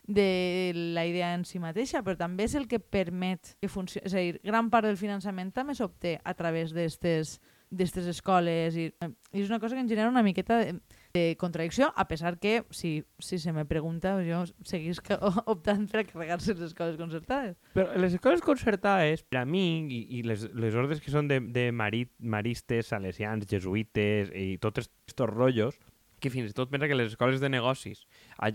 de 0.06 0.72
la 0.74 1.06
idea 1.06 1.32
en 1.34 1.44
si 1.46 1.60
mateixa, 1.62 2.02
però 2.02 2.18
també 2.18 2.46
és 2.46 2.56
el 2.58 2.66
que 2.66 2.80
permet 2.80 3.54
que 3.62 3.70
funcioni. 3.70 4.06
És 4.06 4.14
a 4.14 4.22
dir, 4.22 4.40
gran 4.42 4.70
part 4.70 4.86
del 4.86 4.98
finançament 4.98 5.52
també 5.54 5.76
s'obté 5.78 6.16
a 6.24 6.34
través 6.34 6.74
d'aquestes 6.74 8.10
escoles 8.10 8.74
i, 8.74 8.90
i 8.90 9.42
és 9.42 9.50
una 9.50 9.62
cosa 9.62 9.74
que 9.74 9.82
em 9.86 9.90
genera 9.90 10.10
una 10.10 10.26
miqueta 10.26 10.58
de, 10.62 10.76
de 11.16 11.36
contradicció, 11.40 11.92
a 11.96 12.06
pesar 12.08 12.36
que, 12.38 12.64
si, 12.70 13.04
si 13.18 13.38
se 13.38 13.52
me 13.56 13.64
pregunta, 13.64 14.14
jo 14.20 14.44
seguís 14.68 15.00
optant 15.52 15.88
per 15.88 16.04
carregar-se 16.10 16.54
les 16.54 16.68
escoles 16.68 17.00
concertades. 17.00 17.56
Però 17.72 17.88
les 17.96 18.18
escoles 18.18 18.44
concertades, 18.44 19.24
per 19.24 19.40
a 19.40 19.48
mi, 19.48 19.66
i, 19.88 20.02
i 20.18 20.22
les, 20.26 20.44
les 20.52 20.76
ordres 20.76 21.00
que 21.00 21.14
són 21.14 21.30
de, 21.32 21.40
de 21.40 21.70
marit, 21.72 22.12
maristes, 22.20 22.92
salesians, 22.92 23.48
jesuïtes 23.48 24.32
i 24.36 24.56
tots 24.60 24.84
aquests 24.84 25.28
rotllos, 25.32 25.80
que 26.20 26.32
fins 26.32 26.50
i 26.50 26.56
tot 26.56 26.70
pensa 26.72 26.88
que 26.88 26.96
les 26.96 27.12
escoles 27.12 27.40
de 27.40 27.50
negocis 27.52 28.06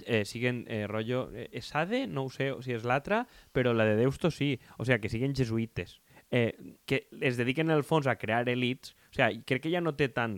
eh, 0.05 0.23
siguen 0.25 0.63
eh, 0.67 0.85
rotllo... 0.89 1.27
Eh, 1.33 1.49
ESADE, 1.61 2.05
no 2.07 2.25
ho 2.25 2.31
sé 2.33 2.51
si 2.65 2.73
és 2.77 2.85
l'altra, 2.87 3.25
però 3.53 3.73
la 3.73 3.85
de 3.89 3.97
Deusto 3.99 4.31
sí. 4.33 4.55
O 4.77 4.85
sigui, 4.85 5.01
que 5.03 5.11
siguen 5.13 5.37
jesuïtes. 5.37 5.99
Eh, 6.31 6.77
que 6.87 7.05
es 7.19 7.37
dediquen 7.37 7.69
en 7.69 7.75
el 7.75 7.83
fons 7.83 8.07
a 8.07 8.15
crear 8.15 8.47
elits 8.49 8.95
o 9.11 9.15
sigui, 9.15 9.43
crec 9.43 9.65
que 9.65 9.71
ja 9.73 9.81
no 9.83 9.91
té 9.99 10.07
tant, 10.07 10.37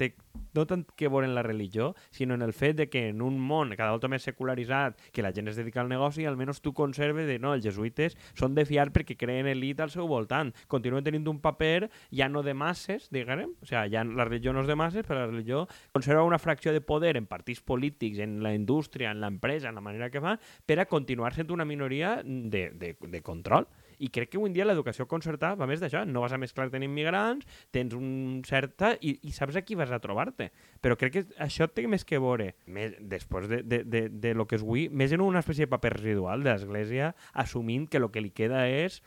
té, 0.00 0.14
no 0.56 0.64
tant 0.64 0.86
que 0.96 1.10
veure 1.12 1.26
en 1.28 1.34
la 1.36 1.42
religió, 1.44 1.90
sinó 2.10 2.34
en 2.34 2.42
el 2.42 2.54
fet 2.56 2.76
de 2.78 2.88
que 2.88 3.08
en 3.10 3.20
un 3.20 3.36
món 3.36 3.74
cada 3.76 3.90
volta 3.92 4.08
més 4.08 4.24
secularitzat, 4.24 4.96
que 5.12 5.24
la 5.24 5.34
gent 5.36 5.50
es 5.52 5.58
dedica 5.60 5.82
al 5.82 5.90
negoci, 5.92 6.24
almenys 6.24 6.62
tu 6.64 6.72
conserves 6.72 7.28
de 7.28 7.36
no, 7.42 7.52
els 7.52 7.66
jesuïtes 7.66 8.16
són 8.38 8.56
de 8.56 8.64
fiar 8.64 8.88
perquè 8.94 9.18
creen 9.20 9.50
elit 9.50 9.82
al 9.84 9.92
seu 9.92 10.08
voltant. 10.08 10.54
Continuen 10.72 11.04
tenint 11.04 11.28
un 11.28 11.42
paper 11.44 11.90
ja 12.08 12.30
no 12.32 12.40
de 12.46 12.54
masses, 12.56 13.10
diguem, 13.12 13.52
o 13.60 13.68
sigui, 13.68 13.92
ja 13.92 14.04
la 14.06 14.24
religió 14.24 14.56
no 14.56 14.64
és 14.64 14.70
de 14.70 14.78
masses, 14.80 15.04
però 15.04 15.26
la 15.26 15.32
religió 15.32 15.66
conserva 15.92 16.24
una 16.24 16.40
fracció 16.40 16.72
de 16.72 16.80
poder 16.80 17.18
en 17.20 17.28
partits 17.28 17.60
polítics, 17.60 18.24
en 18.24 18.40
la 18.42 18.54
indústria, 18.54 19.10
en 19.10 19.20
l'empresa, 19.20 19.68
en 19.68 19.76
la 19.76 19.84
manera 19.84 20.08
que 20.08 20.24
fa, 20.24 20.38
per 20.64 20.80
a 20.80 20.88
continuar 20.88 21.34
sent 21.36 21.52
una 21.52 21.68
minoria 21.68 22.22
de, 22.24 22.70
de, 22.72 22.96
de 22.96 23.22
control. 23.22 23.68
I 23.98 24.10
crec 24.12 24.32
que 24.32 24.40
avui 24.40 24.52
dia 24.54 24.66
l'educació 24.66 25.06
concertada 25.10 25.58
va 25.58 25.68
més 25.68 25.82
d'això. 25.82 26.04
No 26.08 26.22
vas 26.24 26.34
a 26.36 26.40
mesclar-te 26.40 26.78
amb 26.78 26.88
immigrants, 26.88 27.46
tens 27.74 27.96
un 27.96 28.42
certa... 28.46 28.94
I, 29.00 29.16
i 29.28 29.34
saps 29.34 29.58
a 29.58 29.64
qui 29.66 29.78
vas 29.78 29.92
a 29.92 30.00
trobar-te. 30.02 30.50
Però 30.82 30.96
crec 31.00 31.14
que 31.14 31.24
això 31.42 31.68
té 31.70 31.86
més 31.90 32.04
que 32.06 32.20
veure, 32.22 32.52
més, 32.66 32.96
després 33.00 33.48
de, 33.50 33.62
de, 33.64 33.82
de, 33.84 34.06
de 34.10 34.34
lo 34.34 34.48
que 34.48 34.58
és 34.58 34.64
avui, 34.64 34.88
més 34.90 35.14
en 35.14 35.24
una 35.24 35.44
espècie 35.44 35.66
de 35.66 35.72
paper 35.72 35.96
residual 35.98 36.44
de 36.44 36.52
l'Església, 36.52 37.14
assumint 37.34 37.86
que 37.90 38.02
el 38.02 38.10
que 38.12 38.24
li 38.24 38.32
queda 38.34 38.66
és 38.68 39.00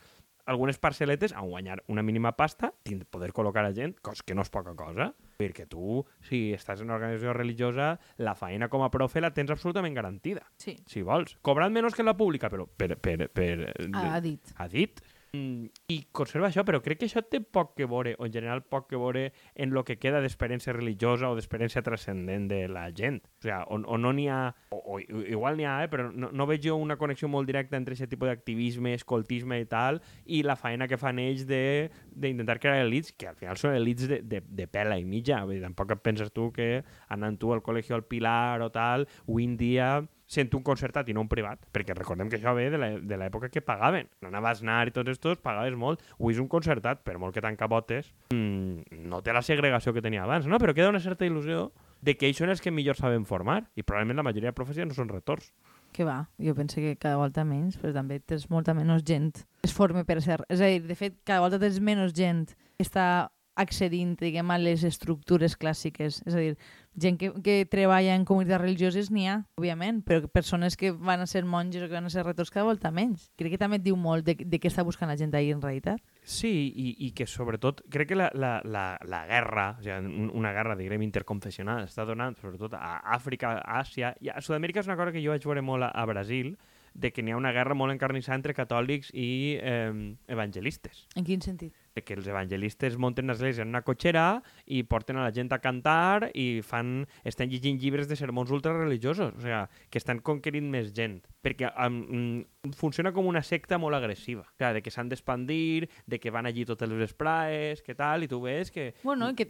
algunes 0.50 0.80
parcel·letes 0.82 1.36
a 1.38 1.46
guanyar 1.46 1.84
una 1.88 2.04
mínima 2.04 2.34
pasta, 2.38 2.74
poder 3.14 3.32
col·locar 3.38 3.68
a 3.68 3.74
gent, 3.76 3.94
cosa 4.02 4.26
que 4.26 4.36
no 4.38 4.46
és 4.46 4.50
poca 4.54 4.74
cosa, 4.76 5.12
perquè 5.40 5.66
tu, 5.72 6.04
si 6.28 6.50
estàs 6.56 6.82
en 6.84 6.90
una 6.90 6.98
organització 6.98 7.34
religiosa, 7.38 7.94
la 8.20 8.36
feina 8.36 8.68
com 8.72 8.84
a 8.84 8.92
profe 8.92 9.24
la 9.24 9.32
tens 9.36 9.54
absolutament 9.54 9.96
garantida. 9.96 10.44
Sí. 10.60 10.76
Si 10.92 11.04
vols. 11.06 11.38
Cobrant 11.46 11.72
menys 11.76 11.96
que 11.96 12.04
la 12.04 12.18
pública, 12.20 12.52
però 12.52 12.68
per... 12.68 12.98
per, 13.00 13.30
per 13.32 13.54
ha 13.96 14.20
dit. 14.24 14.52
Ha 14.60 14.68
dit. 14.72 15.00
Mm, 15.32 15.68
I 15.94 15.98
conserva 16.12 16.48
això, 16.48 16.64
però 16.66 16.80
crec 16.82 17.04
que 17.04 17.06
això 17.06 17.22
té 17.22 17.38
poc 17.40 17.76
que 17.78 17.86
veure, 17.86 18.16
o 18.18 18.26
en 18.26 18.34
general 18.34 18.64
poc 18.66 18.88
que 18.90 18.98
veure 18.98 19.28
en 19.54 19.76
lo 19.76 19.84
que 19.86 20.00
queda 20.02 20.24
d'experiència 20.24 20.74
religiosa 20.74 21.30
o 21.30 21.36
d'experiència 21.38 21.84
transcendent 21.86 22.48
de 22.50 22.64
la 22.72 22.88
gent. 22.98 23.20
O 23.22 23.46
sigui, 23.46 23.60
o, 23.60 23.78
o 23.94 24.00
no 24.02 24.14
n'hi 24.18 24.26
ha, 24.34 24.40
o, 24.74 24.82
o 24.98 25.00
igual 25.22 25.60
n'hi 25.60 25.70
ha, 25.70 25.76
eh, 25.86 25.92
però 25.92 26.10
no, 26.10 26.32
no 26.34 26.50
veig 26.50 26.66
jo 26.66 26.80
una 26.82 26.98
connexió 26.98 27.30
molt 27.30 27.46
directa 27.46 27.78
entre 27.78 27.94
aquest 27.94 28.10
tipus 28.10 28.32
d'activisme, 28.32 28.96
escoltisme 28.98 29.62
i 29.62 29.70
tal, 29.70 30.02
i 30.26 30.42
la 30.42 30.58
feina 30.58 30.90
que 30.90 30.98
fan 30.98 31.22
ells 31.22 31.46
d'intentar 31.46 32.58
crear 32.58 32.82
elits, 32.88 33.14
que 33.14 33.30
al 33.30 33.38
final 33.38 33.62
són 33.62 33.78
elits 33.78 34.10
de, 34.10 34.24
de, 34.26 34.42
de 34.42 34.70
pela 34.72 34.98
i 34.98 35.06
mitja. 35.06 35.44
Vull 35.46 35.60
dir, 35.60 35.66
tampoc 35.68 35.94
et 35.94 36.06
penses 36.10 36.34
tu 36.34 36.50
que 36.56 36.80
anant 37.14 37.38
tu 37.38 37.54
al 37.54 37.62
col·legi 37.62 37.94
al 37.94 38.08
Pilar 38.10 38.64
o 38.66 38.74
tal, 38.74 39.06
avui 39.28 39.46
en 39.46 39.60
dia 39.62 39.92
sent 40.30 40.54
un 40.54 40.64
concertat 40.64 41.10
i 41.10 41.16
no 41.18 41.24
un 41.26 41.30
privat, 41.32 41.66
perquè 41.74 41.96
recordem 41.98 42.30
que 42.30 42.38
això 42.38 42.54
ve 42.56 42.70
de 42.70 43.18
l'època 43.18 43.50
que 43.50 43.64
pagaven. 43.66 44.08
Anaves 44.30 44.62
a 44.62 44.68
anar 44.68 44.80
i 44.88 44.94
tots 44.96 45.16
estos, 45.16 45.42
pagaves 45.42 45.76
molt. 45.76 46.04
Avui 46.20 46.36
és 46.36 46.42
un 46.42 46.48
concertat, 46.52 47.02
per 47.04 47.18
molt 47.18 47.34
que 47.34 47.44
tanca 47.44 47.68
botes, 47.68 48.14
mmm, 48.36 49.02
no 49.10 49.24
té 49.26 49.34
la 49.34 49.44
segregació 49.46 49.94
que 49.96 50.06
tenia 50.06 50.24
abans, 50.24 50.48
no? 50.48 50.62
però 50.62 50.76
queda 50.78 50.94
una 50.94 51.02
certa 51.02 51.26
il·lusió 51.26 51.72
de 52.02 52.16
que 52.16 52.30
ells 52.30 52.40
són 52.40 52.54
els 52.54 52.62
que 52.62 52.72
millor 52.72 52.96
saben 52.96 53.26
formar 53.28 53.64
i 53.76 53.84
probablement 53.84 54.22
la 54.22 54.28
majoria 54.30 54.54
de 54.54 54.58
professions 54.58 54.94
no 54.94 55.02
són 55.02 55.10
retors. 55.12 55.50
Que 55.92 56.06
va, 56.06 56.30
jo 56.38 56.54
penso 56.56 56.78
que 56.84 56.94
cada 57.02 57.18
volta 57.18 57.44
menys, 57.44 57.80
però 57.82 57.92
també 57.96 58.20
tens 58.22 58.46
molta 58.54 58.76
menys 58.78 59.04
gent 59.08 59.34
que 59.34 59.68
es 59.68 59.74
forme 59.74 60.06
per 60.06 60.22
ser... 60.22 60.38
És 60.48 60.62
a 60.62 60.70
dir, 60.70 60.84
de 60.86 60.96
fet, 60.96 61.18
cada 61.26 61.42
volta 61.42 61.60
tens 61.60 61.82
menys 61.82 62.14
gent 62.16 62.46
que 62.78 62.86
està 62.86 63.32
accedint, 63.60 64.16
diguem, 64.20 64.52
a 64.52 64.58
les 64.62 64.86
estructures 64.88 65.56
clàssiques. 65.60 66.22
És 66.26 66.36
a 66.36 66.40
dir, 66.42 66.56
gent 67.00 67.18
que, 67.20 67.32
que 67.44 67.66
treballa 67.70 68.16
en 68.18 68.26
comunitats 68.28 68.62
religioses 68.62 69.10
n'hi 69.14 69.28
ha, 69.30 69.40
òbviament, 69.60 70.02
però 70.08 70.30
persones 70.32 70.78
que 70.80 70.92
van 70.92 71.24
a 71.24 71.28
ser 71.30 71.44
monges 71.48 71.84
o 71.84 71.90
que 71.90 71.98
van 71.98 72.10
a 72.10 72.14
ser 72.14 72.26
retors 72.26 72.52
cada 72.54 72.68
volta 72.68 72.92
menys. 72.92 73.30
Crec 73.40 73.56
que 73.56 73.62
també 73.62 73.80
et 73.80 73.86
diu 73.86 74.00
molt 74.00 74.28
de, 74.28 74.36
de 74.40 74.62
què 74.62 74.72
està 74.72 74.86
buscant 74.88 75.12
la 75.12 75.18
gent 75.20 75.36
ahir 75.36 75.54
en 75.56 75.62
realitat. 75.64 76.02
Sí, 76.24 76.52
i, 76.70 76.96
i 77.08 77.12
que 77.16 77.28
sobretot 77.30 77.84
crec 77.92 78.12
que 78.12 78.20
la, 78.20 78.32
la, 78.34 78.58
la, 78.66 78.88
la 79.08 79.22
guerra, 79.30 79.70
o 79.78 79.86
sigui, 79.86 80.26
una 80.40 80.54
guerra, 80.56 80.78
diguem, 80.80 81.06
interconfessional, 81.08 81.88
està 81.90 82.08
donant 82.10 82.38
sobretot 82.40 82.76
a 82.78 83.00
Àfrica, 83.16 83.58
a 83.60 83.80
Àsia, 83.84 84.14
i 84.22 84.34
a 84.34 84.42
Sud-amèrica 84.44 84.84
és 84.84 84.92
una 84.92 85.00
cosa 85.00 85.16
que 85.16 85.24
jo 85.24 85.34
vaig 85.36 85.48
veure 85.48 85.66
molt 85.66 85.88
a, 85.88 85.94
a 85.96 86.06
Brasil, 86.10 86.56
de 86.94 87.12
que 87.14 87.24
n'hi 87.24 87.34
ha 87.34 87.38
una 87.38 87.52
guerra 87.56 87.78
molt 87.78 87.94
encarnissada 87.94 88.38
entre 88.40 88.56
catòlics 88.58 89.12
i 89.14 89.58
eh, 89.62 90.16
evangelistes. 90.28 91.06
En 91.16 91.26
quin 91.28 91.44
sentit? 91.46 91.74
Que 92.06 92.16
els 92.18 92.28
evangelistes 92.30 92.98
munten 93.02 93.30
l'església 93.30 93.66
en 93.66 93.74
una 93.74 93.84
cotxera 93.86 94.42
i 94.66 94.84
porten 94.84 95.20
a 95.20 95.26
la 95.26 95.34
gent 95.36 95.52
a 95.54 95.60
cantar 95.64 96.30
i 96.34 96.62
fan, 96.66 97.08
estan 97.28 97.50
llegint 97.52 97.80
llibres 97.82 98.10
de 98.10 98.18
sermons 98.20 98.52
ultrareligiosos, 98.52 99.36
o 99.36 99.44
sigui, 99.44 99.62
que 99.90 100.02
estan 100.02 100.22
conquerint 100.26 100.70
més 100.72 100.94
gent, 100.96 101.20
perquè 101.44 101.72
um, 101.86 102.44
funciona 102.76 103.14
com 103.16 103.28
una 103.30 103.44
secta 103.46 103.80
molt 103.82 103.98
agressiva, 103.98 104.46
o 104.46 104.52
sigui, 104.58 104.74
de 104.78 104.84
que 104.86 104.94
s'han 104.94 105.10
d'expandir, 105.12 105.90
de 106.06 106.20
que 106.20 106.34
van 106.34 106.50
allí 106.50 106.66
totes 106.70 106.90
les 106.90 107.10
espraes, 107.10 107.84
que 107.86 107.96
tal, 107.98 108.24
i 108.24 108.32
tu 108.32 108.42
ves 108.44 108.72
que... 108.72 108.94
Bueno, 109.04 109.32
que, 109.36 109.50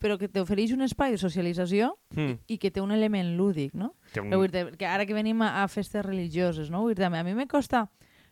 però 0.00 0.18
que 0.20 0.30
t'ofereix 0.32 0.74
un 0.76 0.86
espai 0.86 1.14
de 1.14 1.22
socialització 1.22 1.94
mm. 2.16 2.44
i, 2.48 2.58
que 2.58 2.72
té 2.74 2.82
un 2.82 2.92
element 2.96 3.36
lúdic, 3.38 3.74
no? 3.74 3.94
Té 4.12 4.22
un... 4.24 4.34
dir, 4.50 4.66
que 4.78 4.88
ara 4.88 5.06
que 5.06 5.16
venim 5.16 5.42
a, 5.46 5.60
a 5.62 5.68
festes 5.70 6.04
religioses, 6.06 6.70
no? 6.70 6.84
Vull 6.84 6.98
dir, 6.98 7.06
a 7.06 7.24
mi 7.24 7.34
me 7.34 7.48
costa 7.50 7.88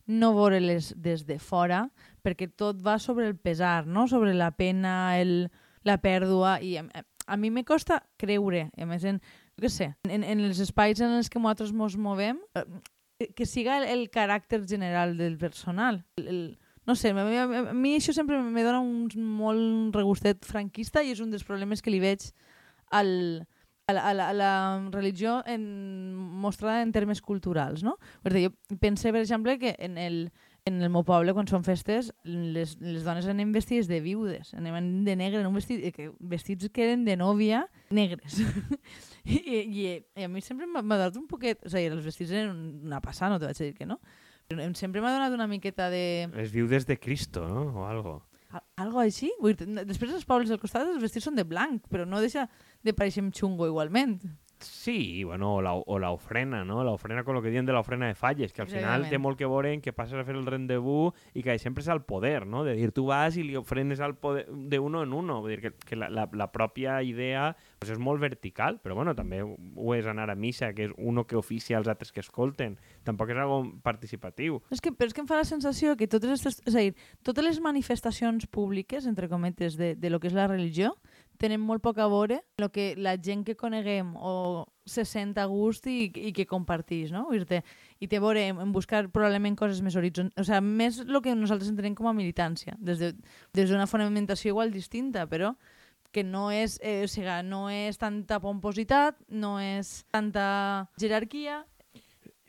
no 0.08 0.32
veure-les 0.32 0.94
des 0.96 1.26
de 1.28 1.36
fora, 1.38 1.84
perquè 2.28 2.50
tot 2.52 2.82
va 2.84 2.98
sobre 3.00 3.26
el 3.28 3.36
pesar, 3.36 3.86
no? 3.86 4.06
sobre 4.08 4.34
la 4.36 4.50
pena, 4.52 5.16
el, 5.20 5.48
la 5.88 5.96
pèrdua, 6.04 6.58
i 6.60 6.76
a, 6.76 6.84
a 7.26 7.36
mi 7.40 7.50
me 7.50 7.64
costa 7.64 8.02
creure, 8.20 8.68
a 8.76 8.86
més, 8.88 9.04
en, 9.08 9.20
què 9.58 9.72
sé, 9.72 9.92
en, 10.08 10.22
en 10.24 10.44
els 10.44 10.60
espais 10.64 11.00
en 11.00 11.16
els 11.16 11.32
que 11.32 11.40
nosaltres 11.40 11.72
ens 11.72 11.98
movem, 12.00 12.40
eh, 12.54 13.32
que 13.34 13.46
siga 13.46 13.80
el, 13.80 13.88
el 13.90 14.08
caràcter 14.14 14.62
general 14.68 15.16
del 15.18 15.36
personal. 15.38 16.04
El, 16.20 16.28
el, 16.28 16.42
no 16.88 16.96
sé, 16.96 17.10
a 17.10 17.24
mi, 17.24 17.36
a 17.36 17.74
mi 17.76 17.96
això 17.98 18.14
sempre 18.16 18.40
me 18.40 18.64
dona 18.64 18.80
un 18.80 19.08
molt 19.38 19.96
regustet 19.96 20.46
franquista 20.48 21.02
i 21.04 21.12
és 21.12 21.20
un 21.20 21.32
dels 21.32 21.44
problemes 21.44 21.82
que 21.84 21.92
li 21.92 22.00
veig 22.00 22.30
al, 22.96 23.10
a 23.88 23.96
la, 23.96 24.04
a 24.08 24.14
la, 24.14 24.28
a 24.30 24.36
la 24.36 24.52
religió 24.92 25.42
en, 25.46 26.14
mostrada 26.14 26.80
en 26.82 26.92
termes 26.92 27.20
culturals, 27.20 27.84
no? 27.84 27.98
Perquè 28.24 28.46
jo 28.46 28.78
pense, 28.80 29.12
per 29.12 29.20
exemple, 29.20 29.58
que 29.60 29.74
en 29.78 29.98
el, 30.00 30.20
en 30.68 30.82
el 30.84 30.92
meu 30.92 31.04
poble, 31.06 31.34
quan 31.36 31.48
són 31.50 31.64
festes, 31.66 32.12
les, 32.24 32.76
les 32.80 33.04
dones 33.06 33.26
anem 33.30 33.50
vestides 33.54 33.88
de 33.90 33.98
viudes, 34.04 34.52
anem 34.56 35.02
de 35.06 35.16
negre, 35.18 35.42
en 35.42 35.48
un 35.48 35.56
vestit, 35.58 35.82
que, 35.96 36.10
vestits 36.20 36.70
que 36.72 36.86
eren 36.86 37.04
de 37.08 37.16
nòvia 37.18 37.64
negres. 37.94 38.38
I, 39.28 39.38
i, 39.40 39.88
I 40.16 40.24
a 40.24 40.30
mi 40.32 40.40
sempre 40.44 40.68
m'ha 40.70 40.84
donat 40.84 41.18
un 41.20 41.26
poquet... 41.28 41.60
O 41.66 41.72
sigui, 41.72 41.90
els 41.92 42.06
vestits 42.06 42.32
eren 42.32 42.54
una 42.88 43.02
passada, 43.04 43.34
no 43.34 43.42
te 43.42 43.50
vaig 43.50 43.60
dir 43.60 43.74
que 43.76 43.88
no. 43.88 43.98
Però 44.48 44.64
sempre 44.78 45.02
m'ha 45.04 45.12
donat 45.12 45.34
una 45.36 45.48
miqueta 45.50 45.90
de... 45.92 46.28
Les 46.32 46.52
viudes 46.54 46.86
de 46.88 46.96
Cristo, 46.96 47.44
no? 47.48 47.66
O 47.82 47.88
algo. 47.88 48.22
Algo 48.80 49.02
així? 49.02 49.28
Vull 49.42 49.56
dir, 49.58 49.66
després 49.84 50.14
els 50.16 50.24
pobles 50.24 50.48
del 50.48 50.60
costat 50.62 50.88
els 50.88 51.02
vestits 51.02 51.26
són 51.28 51.36
de 51.36 51.44
blanc, 51.44 51.84
però 51.92 52.06
no 52.08 52.22
deixa 52.24 52.46
de 52.80 52.94
pareixer 52.96 53.26
xungo 53.36 53.68
igualment. 53.68 54.16
Sí, 54.60 55.22
bueno, 55.22 55.54
o 55.56 55.62
la, 55.62 55.74
o 55.74 55.98
la 55.98 56.10
ofrena, 56.10 56.64
no? 56.64 56.82
La 56.82 56.90
ofrena 56.90 57.22
con 57.22 57.34
lo 57.34 57.42
que 57.42 57.50
diuen 57.50 57.66
de 57.66 57.72
la 57.72 57.80
ofrena 57.80 58.08
de 58.08 58.14
falles, 58.14 58.52
que 58.52 58.62
al 58.62 58.68
final 58.68 59.06
té 59.08 59.18
molt 59.18 59.38
que 59.38 59.46
veure 59.46 59.70
en 59.72 59.82
que 59.84 59.92
passes 59.94 60.18
a 60.18 60.24
fer 60.26 60.34
el 60.34 60.46
rendezvous 60.46 61.14
i 61.38 61.44
que 61.46 61.54
sempre 61.62 61.84
és 61.84 61.90
al 61.92 62.02
poder, 62.08 62.46
no? 62.46 62.64
De 62.66 62.74
dir, 62.74 62.90
tu 62.96 63.06
vas 63.06 63.36
i 63.38 63.44
li 63.46 63.54
ofrenes 63.58 64.00
al 64.00 64.16
poder 64.18 64.46
de 64.48 64.80
uno 64.82 65.04
en 65.06 65.12
uno. 65.14 65.38
Vull 65.44 65.54
dir 65.54 65.60
que, 65.62 65.72
que 65.86 65.98
la, 65.98 66.08
la, 66.10 66.26
la 66.32 66.48
pròpia 66.50 66.98
idea 67.06 67.52
pues, 67.78 67.92
és 67.94 68.02
molt 68.02 68.20
vertical, 68.20 68.80
però 68.82 68.96
bueno, 68.98 69.14
també 69.14 69.40
ho 69.44 69.94
és 69.94 70.08
anar 70.10 70.28
a 70.32 70.36
missa, 70.38 70.72
que 70.74 70.88
és 70.88 70.96
uno 70.98 71.26
que 71.28 71.38
oficia 71.38 71.78
als 71.78 71.88
altres 71.88 72.10
que 72.12 72.24
escolten. 72.24 72.78
Tampoc 73.06 73.30
és 73.30 73.38
algo 73.38 73.60
participatiu. 73.86 74.58
És 74.74 74.82
que, 74.82 74.90
però 74.90 75.12
és 75.12 75.14
que 75.14 75.22
em 75.22 75.30
fa 75.30 75.38
la 75.38 75.46
sensació 75.46 75.94
que 75.96 76.10
totes, 76.10 76.34
aquestes, 76.34 76.62
és 76.66 76.74
a 76.74 76.82
dir, 76.82 76.96
totes 77.22 77.46
les 77.46 77.62
manifestacions 77.62 78.50
públiques, 78.50 79.06
entre 79.06 79.30
cometes, 79.30 79.78
de, 79.78 79.94
de 79.94 80.10
lo 80.10 80.18
que 80.18 80.32
és 80.32 80.36
la 80.36 80.48
religió, 80.50 80.96
tenen 81.38 81.62
molt 81.62 81.82
poc 81.84 81.98
a 82.02 82.08
veure 82.10 82.40
el 82.58 82.68
que 82.74 82.90
la 82.98 83.14
gent 83.16 83.44
que 83.46 83.56
coneguem 83.56 84.14
o 84.16 84.66
se 84.88 85.04
sent 85.06 85.36
a 85.38 85.46
gust 85.46 85.86
i, 85.86 86.08
i 86.10 86.32
que 86.34 86.46
compartís, 86.48 87.12
no? 87.14 87.26
Vull 87.28 87.44
dir-te, 87.44 87.62
I 88.00 88.08
té 88.08 88.18
a 88.18 88.24
veure 88.24 88.46
en, 88.50 88.72
buscar 88.72 89.06
probablement 89.12 89.56
coses 89.58 89.82
més 89.84 89.96
horitzon... 89.96 90.32
O 90.38 90.44
sigui, 90.46 90.60
més 90.82 91.00
el 91.04 91.20
que 91.22 91.34
nosaltres 91.36 91.70
entenem 91.70 91.96
com 91.98 92.08
a 92.10 92.16
militància, 92.16 92.76
des 92.78 93.02
d'una 93.02 93.12
de, 93.54 93.64
des 93.64 93.90
fonamentació 93.90 94.54
igual 94.54 94.72
distinta, 94.72 95.26
però 95.30 95.54
que 96.12 96.24
no 96.24 96.48
és, 96.50 96.78
eh, 96.82 97.02
o 97.04 97.08
sigui, 97.10 97.40
no 97.44 97.68
és 97.70 97.98
tanta 98.00 98.40
pompositat, 98.40 99.18
no 99.28 99.58
és 99.60 100.04
tanta 100.10 100.88
jerarquia, 101.00 101.62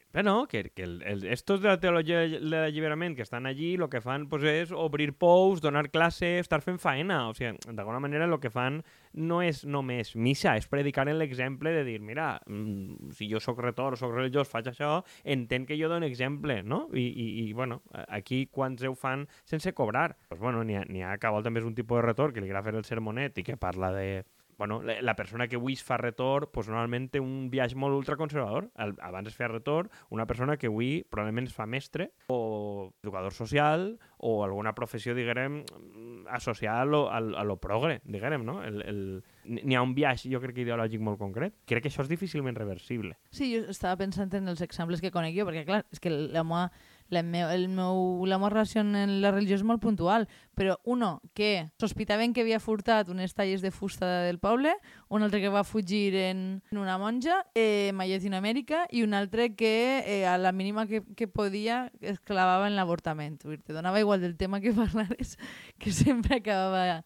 Però 0.09 0.23
no, 0.25 0.47
que, 0.47 0.63
que 0.73 0.81
el, 0.83 1.03
el, 1.05 1.23
estos 1.29 1.61
de 1.61 1.67
la 1.69 1.79
teologia 1.79 2.23
de 2.25 2.39
l'alliberament 2.41 3.13
que 3.15 3.21
estan 3.21 3.45
allí, 3.45 3.75
el 3.75 3.85
que 3.93 4.01
fan 4.01 4.25
pues, 4.29 4.41
és 4.49 4.71
obrir 4.73 5.11
pous, 5.13 5.61
donar 5.61 5.91
classe, 5.93 6.39
estar 6.41 6.63
fent 6.65 6.79
faena. 6.81 7.27
O 7.29 7.35
sigui, 7.37 7.59
d'alguna 7.77 8.01
manera 8.01 8.25
el 8.25 8.33
que 8.41 8.49
fan 8.49 8.81
no 9.13 9.43
és 9.45 9.61
només 9.69 10.15
missa, 10.17 10.55
és 10.57 10.65
predicar 10.69 11.05
en 11.09 11.19
l'exemple 11.21 11.75
de 11.75 11.85
dir, 11.85 11.99
mira, 12.01 12.31
mm, 12.49 13.13
si 13.13 13.29
jo 13.29 13.41
sóc 13.43 13.61
retor 13.61 13.99
sóc 14.01 14.15
religiós, 14.15 14.49
faig 14.49 14.71
això, 14.73 15.03
entenc 15.23 15.69
que 15.69 15.77
jo 15.77 15.91
dono 15.93 16.09
exemple, 16.09 16.63
no? 16.63 16.87
I, 16.89 17.05
i, 17.05 17.29
i 17.43 17.53
bueno, 17.53 17.83
aquí 18.07 18.47
quants 18.49 18.81
ho 18.89 18.95
fan 18.97 19.27
sense 19.45 19.75
cobrar? 19.77 20.15
Pues, 20.27 20.41
bueno, 20.41 20.65
n'hi 20.65 21.03
ha, 21.05 21.13
ha 21.13 21.21
que 21.21 21.29
vol 21.29 21.45
també 21.45 21.61
és 21.61 21.69
un 21.69 21.77
tipus 21.77 22.01
de 22.01 22.07
retor 22.09 22.33
que 22.33 22.41
li 22.41 22.49
agrada 22.49 22.71
fer 22.71 22.77
el 22.81 22.89
sermonet 22.89 23.37
i 23.37 23.45
que 23.45 23.61
parla 23.61 23.93
de 23.93 24.23
bueno, 24.59 24.83
la, 24.83 25.01
la 25.01 25.15
persona 25.15 25.47
que 25.47 25.55
avui 25.55 25.73
es 25.73 25.81
fa 25.87 25.95
retor 25.97 26.49
pues, 26.51 26.67
normalment 26.67 27.07
té 27.13 27.21
un 27.23 27.47
viatge 27.49 27.79
molt 27.79 27.95
ultraconservador. 27.95 28.67
El, 28.75 28.91
abans 29.07 29.31
es 29.31 29.37
feia 29.39 29.47
retor 29.47 29.87
una 30.11 30.27
persona 30.27 30.57
que 30.59 30.67
avui 30.67 31.05
probablement 31.07 31.47
es 31.47 31.55
fa 31.55 31.65
mestre 31.65 32.11
o 32.27 32.91
educador 33.01 33.31
social 33.33 33.93
o 34.19 34.43
alguna 34.43 34.75
professió, 34.75 35.15
diguem, 35.15 35.61
associada 36.27 36.83
a 36.83 36.85
lo, 36.85 37.05
a, 37.09 37.23
a 37.23 37.47
lo 37.47 37.55
progre, 37.63 38.01
diguem, 38.03 38.43
no? 38.43 38.59
El, 38.61 38.83
el, 38.83 39.01
N'hi 39.49 39.73
ha 39.73 39.81
un 39.81 39.95
viatge, 39.95 40.27
jo 40.29 40.43
crec 40.43 40.59
que 40.59 40.65
ideològic 40.65 41.01
molt 41.01 41.17
concret. 41.17 41.55
Crec 41.65 41.85
que 41.85 41.89
això 41.89 42.03
és 42.03 42.11
difícilment 42.11 42.57
reversible. 42.59 43.15
Sí, 43.31 43.47
jo 43.55 43.63
estava 43.71 43.95
pensant 44.03 44.35
en 44.37 44.51
els 44.51 44.61
exemples 44.61 45.01
que 45.01 45.13
conec 45.15 45.33
jo, 45.39 45.47
perquè 45.47 45.63
clar, 45.65 45.85
és 45.95 46.03
que 46.03 46.11
la 46.11 46.43
meva, 46.43 46.67
la 47.09 47.23
meu, 47.23 47.49
el 47.49 47.67
meu, 47.69 48.25
la 48.29 48.37
meva 48.37 48.51
relació 48.53 48.81
en 48.81 49.19
la 49.21 49.31
religió 49.33 49.57
és 49.57 49.65
molt 49.65 49.81
puntual, 49.81 50.27
però 50.55 50.77
uno 50.83 51.21
que 51.33 51.69
sospitaven 51.81 52.33
que 52.33 52.43
havia 52.45 52.59
furtat 52.61 53.09
unes 53.09 53.33
talles 53.33 53.61
de 53.65 53.71
fusta 53.71 54.07
del 54.25 54.39
poble, 54.39 54.75
un 55.09 55.25
altre 55.25 55.41
que 55.41 55.49
va 55.49 55.63
fugir 55.63 56.15
en, 56.15 56.61
en 56.71 56.77
una 56.77 56.97
monja 57.01 57.41
eh, 57.55 57.91
a 57.91 58.05
Llatinoamèrica 58.05 58.85
i 58.91 59.03
un 59.03 59.13
altre 59.17 59.53
que 59.55 60.03
eh, 60.05 60.25
a 60.27 60.37
la 60.37 60.51
mínima 60.51 60.85
que, 60.87 61.01
que 61.15 61.27
podia 61.27 61.91
es 62.01 62.19
clavava 62.19 62.67
en 62.67 62.75
l'avortament. 62.77 63.39
Te 63.39 63.73
donava 63.73 63.99
igual 63.99 64.21
del 64.21 64.37
tema 64.37 64.61
que 64.61 64.73
parlares, 64.81 65.37
que 65.77 65.91
sempre 65.91 66.37
acabava 66.37 67.03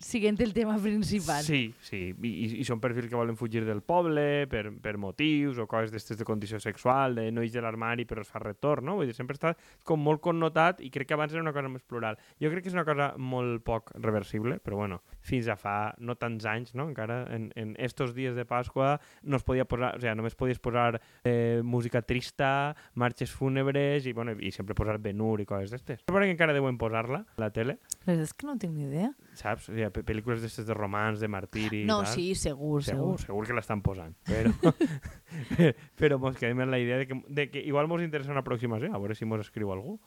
siguent 0.00 0.40
el 0.40 0.52
tema 0.54 0.78
principal. 0.78 1.42
Sí, 1.44 1.74
sí. 1.84 2.00
I, 2.22 2.30
i, 2.60 2.64
són 2.66 2.80
perfils 2.80 3.10
que 3.10 3.18
volen 3.18 3.36
fugir 3.38 3.62
del 3.66 3.82
poble 3.84 4.46
per, 4.50 4.64
per 4.82 4.96
motius 4.98 5.60
o 5.60 5.66
coses 5.70 5.92
d'estes 5.92 6.18
de 6.18 6.26
condició 6.26 6.58
sexual, 6.62 7.14
de 7.18 7.28
no 7.30 7.44
ix 7.44 7.52
de 7.54 7.62
l'armari 7.62 8.06
però 8.08 8.24
es 8.24 8.32
fa 8.32 8.40
retorn, 8.42 8.88
no? 8.88 8.96
Vull 8.98 9.10
dir, 9.10 9.16
sempre 9.16 9.36
està 9.36 9.52
com 9.86 10.00
molt 10.02 10.22
connotat 10.24 10.80
i 10.84 10.90
crec 10.90 11.10
que 11.10 11.18
abans 11.18 11.36
era 11.36 11.44
una 11.44 11.54
cosa 11.54 11.70
més 11.72 11.84
plural. 11.84 12.18
Jo 12.40 12.50
crec 12.50 12.64
que 12.64 12.72
és 12.72 12.76
una 12.78 12.86
cosa 12.88 13.12
molt 13.20 13.62
poc 13.66 13.92
reversible, 14.00 14.58
però 14.64 14.80
bueno, 14.80 15.00
fins 15.20 15.50
a 15.52 15.58
fa 15.60 15.92
no 16.00 16.16
tants 16.16 16.48
anys, 16.48 16.74
no? 16.74 16.88
Encara 16.88 17.22
en, 17.34 17.50
en 17.60 17.76
estos 17.78 18.14
dies 18.16 18.34
de 18.34 18.46
Pasqua 18.48 18.96
no 19.22 19.36
es 19.36 19.44
podia 19.46 19.68
posar, 19.68 19.94
o 19.98 20.00
sigui, 20.00 20.16
només 20.16 20.38
podies 20.38 20.62
posar 20.62 21.00
eh, 21.24 21.60
música 21.62 22.02
trista, 22.02 22.74
marxes 22.94 23.32
fúnebres 23.36 24.08
i, 24.08 24.16
bueno, 24.16 24.34
i 24.40 24.52
sempre 24.54 24.74
posar 24.78 24.98
Ben-Hur 25.02 25.44
i 25.44 25.48
coses 25.48 25.74
d'estes. 25.74 26.06
Però 26.08 26.24
que 26.24 26.32
encara 26.32 26.56
deuen 26.56 26.80
posar-la 26.80 27.24
la 27.40 27.50
tele, 27.52 27.78
La 28.06 28.14
veritat 28.14 28.30
és 28.30 28.32
que 28.32 28.46
no 28.48 28.54
tinc 28.58 28.72
ni 28.72 28.86
idea. 28.86 29.10
saps? 29.36 29.68
O 29.68 29.72
sigui, 29.74 29.90
pe- 29.92 30.02
pel·lícules 30.08 30.40
d'estes 30.40 30.64
de 30.66 30.72
romans, 30.74 31.20
de 31.20 31.28
martiri 31.28 31.82
No, 31.84 31.98
tal. 32.02 32.14
sí, 32.14 32.34
segur, 32.34 32.82
Segur, 32.82 33.18
segur. 33.18 33.20
segur 33.26 33.46
que 33.46 33.52
l'estan 33.58 33.82
posant, 33.84 34.14
però, 34.24 34.52
però 36.00 36.18
mos 36.18 36.36
quedem 36.40 36.60
en 36.64 36.70
la 36.72 36.78
idea 36.80 36.96
de 36.98 37.06
que, 37.06 37.22
de 37.28 37.50
que 37.50 37.60
igual 37.60 37.88
mos 37.88 38.02
interessa 38.02 38.30
una 38.32 38.40
aproximació, 38.40 38.94
a 38.94 38.98
veure 38.98 39.14
si 39.14 39.24
mos 39.28 39.40
escriu 39.44 39.72
algú. 39.72 39.98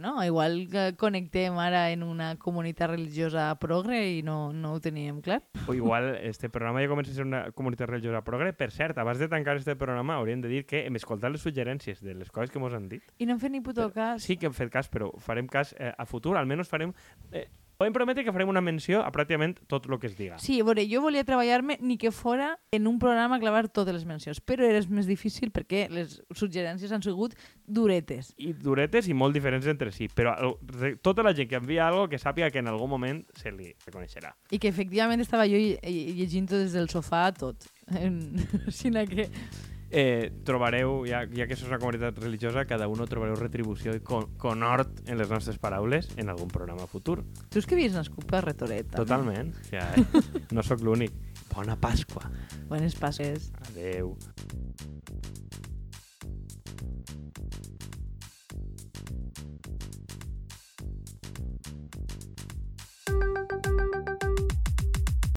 No, 0.00 0.14
igual 0.24 0.66
que 0.72 0.94
connectem 0.96 1.58
ara 1.60 1.90
en 1.92 2.02
una 2.02 2.32
comunitat 2.40 2.88
religiosa 2.88 3.50
progre 3.60 4.00
i 4.16 4.22
no, 4.24 4.50
no 4.56 4.72
ho 4.72 4.80
teníem 4.80 5.20
clar. 5.20 5.42
O 5.68 5.76
igual 5.76 6.14
este 6.24 6.48
programa 6.48 6.80
ja 6.80 6.88
comença 6.88 7.12
a 7.12 7.18
ser 7.18 7.26
una 7.28 7.42
comunitat 7.52 7.92
religiosa 7.92 8.24
progre. 8.24 8.54
Per 8.56 8.70
cert, 8.72 8.96
abans 8.98 9.20
de 9.20 9.28
tancar 9.28 9.58
este 9.60 9.76
programa 9.76 10.16
hauríem 10.16 10.40
de 10.40 10.48
dir 10.48 10.64
que 10.64 10.86
hem 10.88 10.96
escoltat 10.96 11.36
les 11.36 11.44
suggerències 11.44 12.00
de 12.00 12.16
les 12.16 12.32
coses 12.32 12.50
que 12.50 12.58
mos 12.58 12.72
han 12.72 12.88
dit. 12.88 13.04
I 13.20 13.28
no 13.28 13.36
hem 13.36 13.44
fet 13.44 13.52
ni 13.52 13.60
puto 13.60 13.90
cas. 13.92 14.24
Sí 14.24 14.40
que 14.40 14.48
hem 14.48 14.56
fet 14.56 14.72
cas, 14.72 14.88
però 14.88 15.12
farem 15.20 15.46
cas 15.52 15.74
eh, 15.78 15.92
a 15.92 16.08
futur. 16.08 16.38
Almenys 16.40 16.72
farem... 16.72 16.96
Eh, 17.30 17.50
podem 17.80 17.94
prometre 17.96 18.22
que 18.26 18.32
farem 18.34 18.50
una 18.52 18.60
menció 18.60 19.00
a 19.00 19.08
pràcticament 19.08 19.54
tot 19.70 19.86
el 19.88 19.96
que 19.98 20.10
es 20.10 20.16
diga. 20.18 20.36
Sí, 20.38 20.58
a 20.60 20.64
veure, 20.68 20.84
jo 20.90 21.00
volia 21.00 21.24
treballar-me 21.24 21.78
ni 21.80 21.96
que 21.96 22.10
fora 22.12 22.50
en 22.76 22.86
un 22.90 22.98
programa 23.00 23.38
clavar 23.40 23.70
totes 23.72 23.94
les 23.96 24.04
mencions, 24.04 24.42
però 24.44 24.66
era 24.68 24.82
més 24.92 25.08
difícil 25.08 25.48
perquè 25.50 25.86
les 25.88 26.18
suggerències 26.36 26.92
han 26.92 27.00
sigut 27.02 27.32
duretes. 27.64 28.34
i 28.36 28.52
duretes 28.52 29.08
i 29.08 29.14
molt 29.16 29.32
diferents 29.34 29.64
entre 29.66 29.90
si, 29.96 30.08
però 30.12 30.34
re- 30.76 30.96
tota 31.00 31.24
la 31.24 31.32
gent 31.34 31.48
que 31.48 31.56
envia 31.56 31.88
algo 31.88 32.06
que 32.12 32.18
sàpiga 32.20 32.50
que 32.50 32.58
en 32.60 32.68
algun 32.68 32.90
moment 32.90 33.24
se 33.40 33.50
li 33.50 33.72
reconeixerà. 33.86 34.34
I 34.50 34.58
que 34.58 34.68
efectivament 34.68 35.20
estava 35.24 35.46
jo 35.48 35.56
lle- 35.56 35.80
lle- 35.82 36.14
llegint 36.20 36.50
des 36.50 36.72
del 36.76 36.88
sofà 36.92 37.30
tot. 37.32 37.64
Així 37.88 38.90
que... 39.08 39.30
Eh, 39.90 40.30
trobareu, 40.46 41.00
ja, 41.08 41.24
ja 41.26 41.46
que 41.48 41.56
això 41.56 41.66
és 41.66 41.72
una 41.72 41.80
comunitat 41.82 42.18
religiosa, 42.22 42.62
cada 42.70 42.86
un 42.86 43.02
trobareu 43.10 43.34
retribució 43.40 43.96
i 43.98 44.02
con 44.06 44.28
conhort 44.38 45.02
en 45.10 45.18
les 45.18 45.30
nostres 45.30 45.58
paraules 45.58 46.12
en 46.16 46.30
algun 46.30 46.48
programa 46.48 46.86
futur. 46.86 47.24
Tu 47.50 47.58
és 47.58 47.66
que 47.66 47.74
havies 47.74 47.96
nascut 47.98 48.28
per 48.30 48.44
Retoret, 48.46 48.86
també. 48.86 49.02
Totalment. 49.02 49.50
Ja, 49.74 49.88
no 50.54 50.62
sóc 50.62 50.86
l'únic. 50.86 51.16
Bona 51.50 51.74
Pasqua. 51.74 52.30
Bones 52.70 52.94
passes. 52.94 53.50
Adeu. 53.72 54.14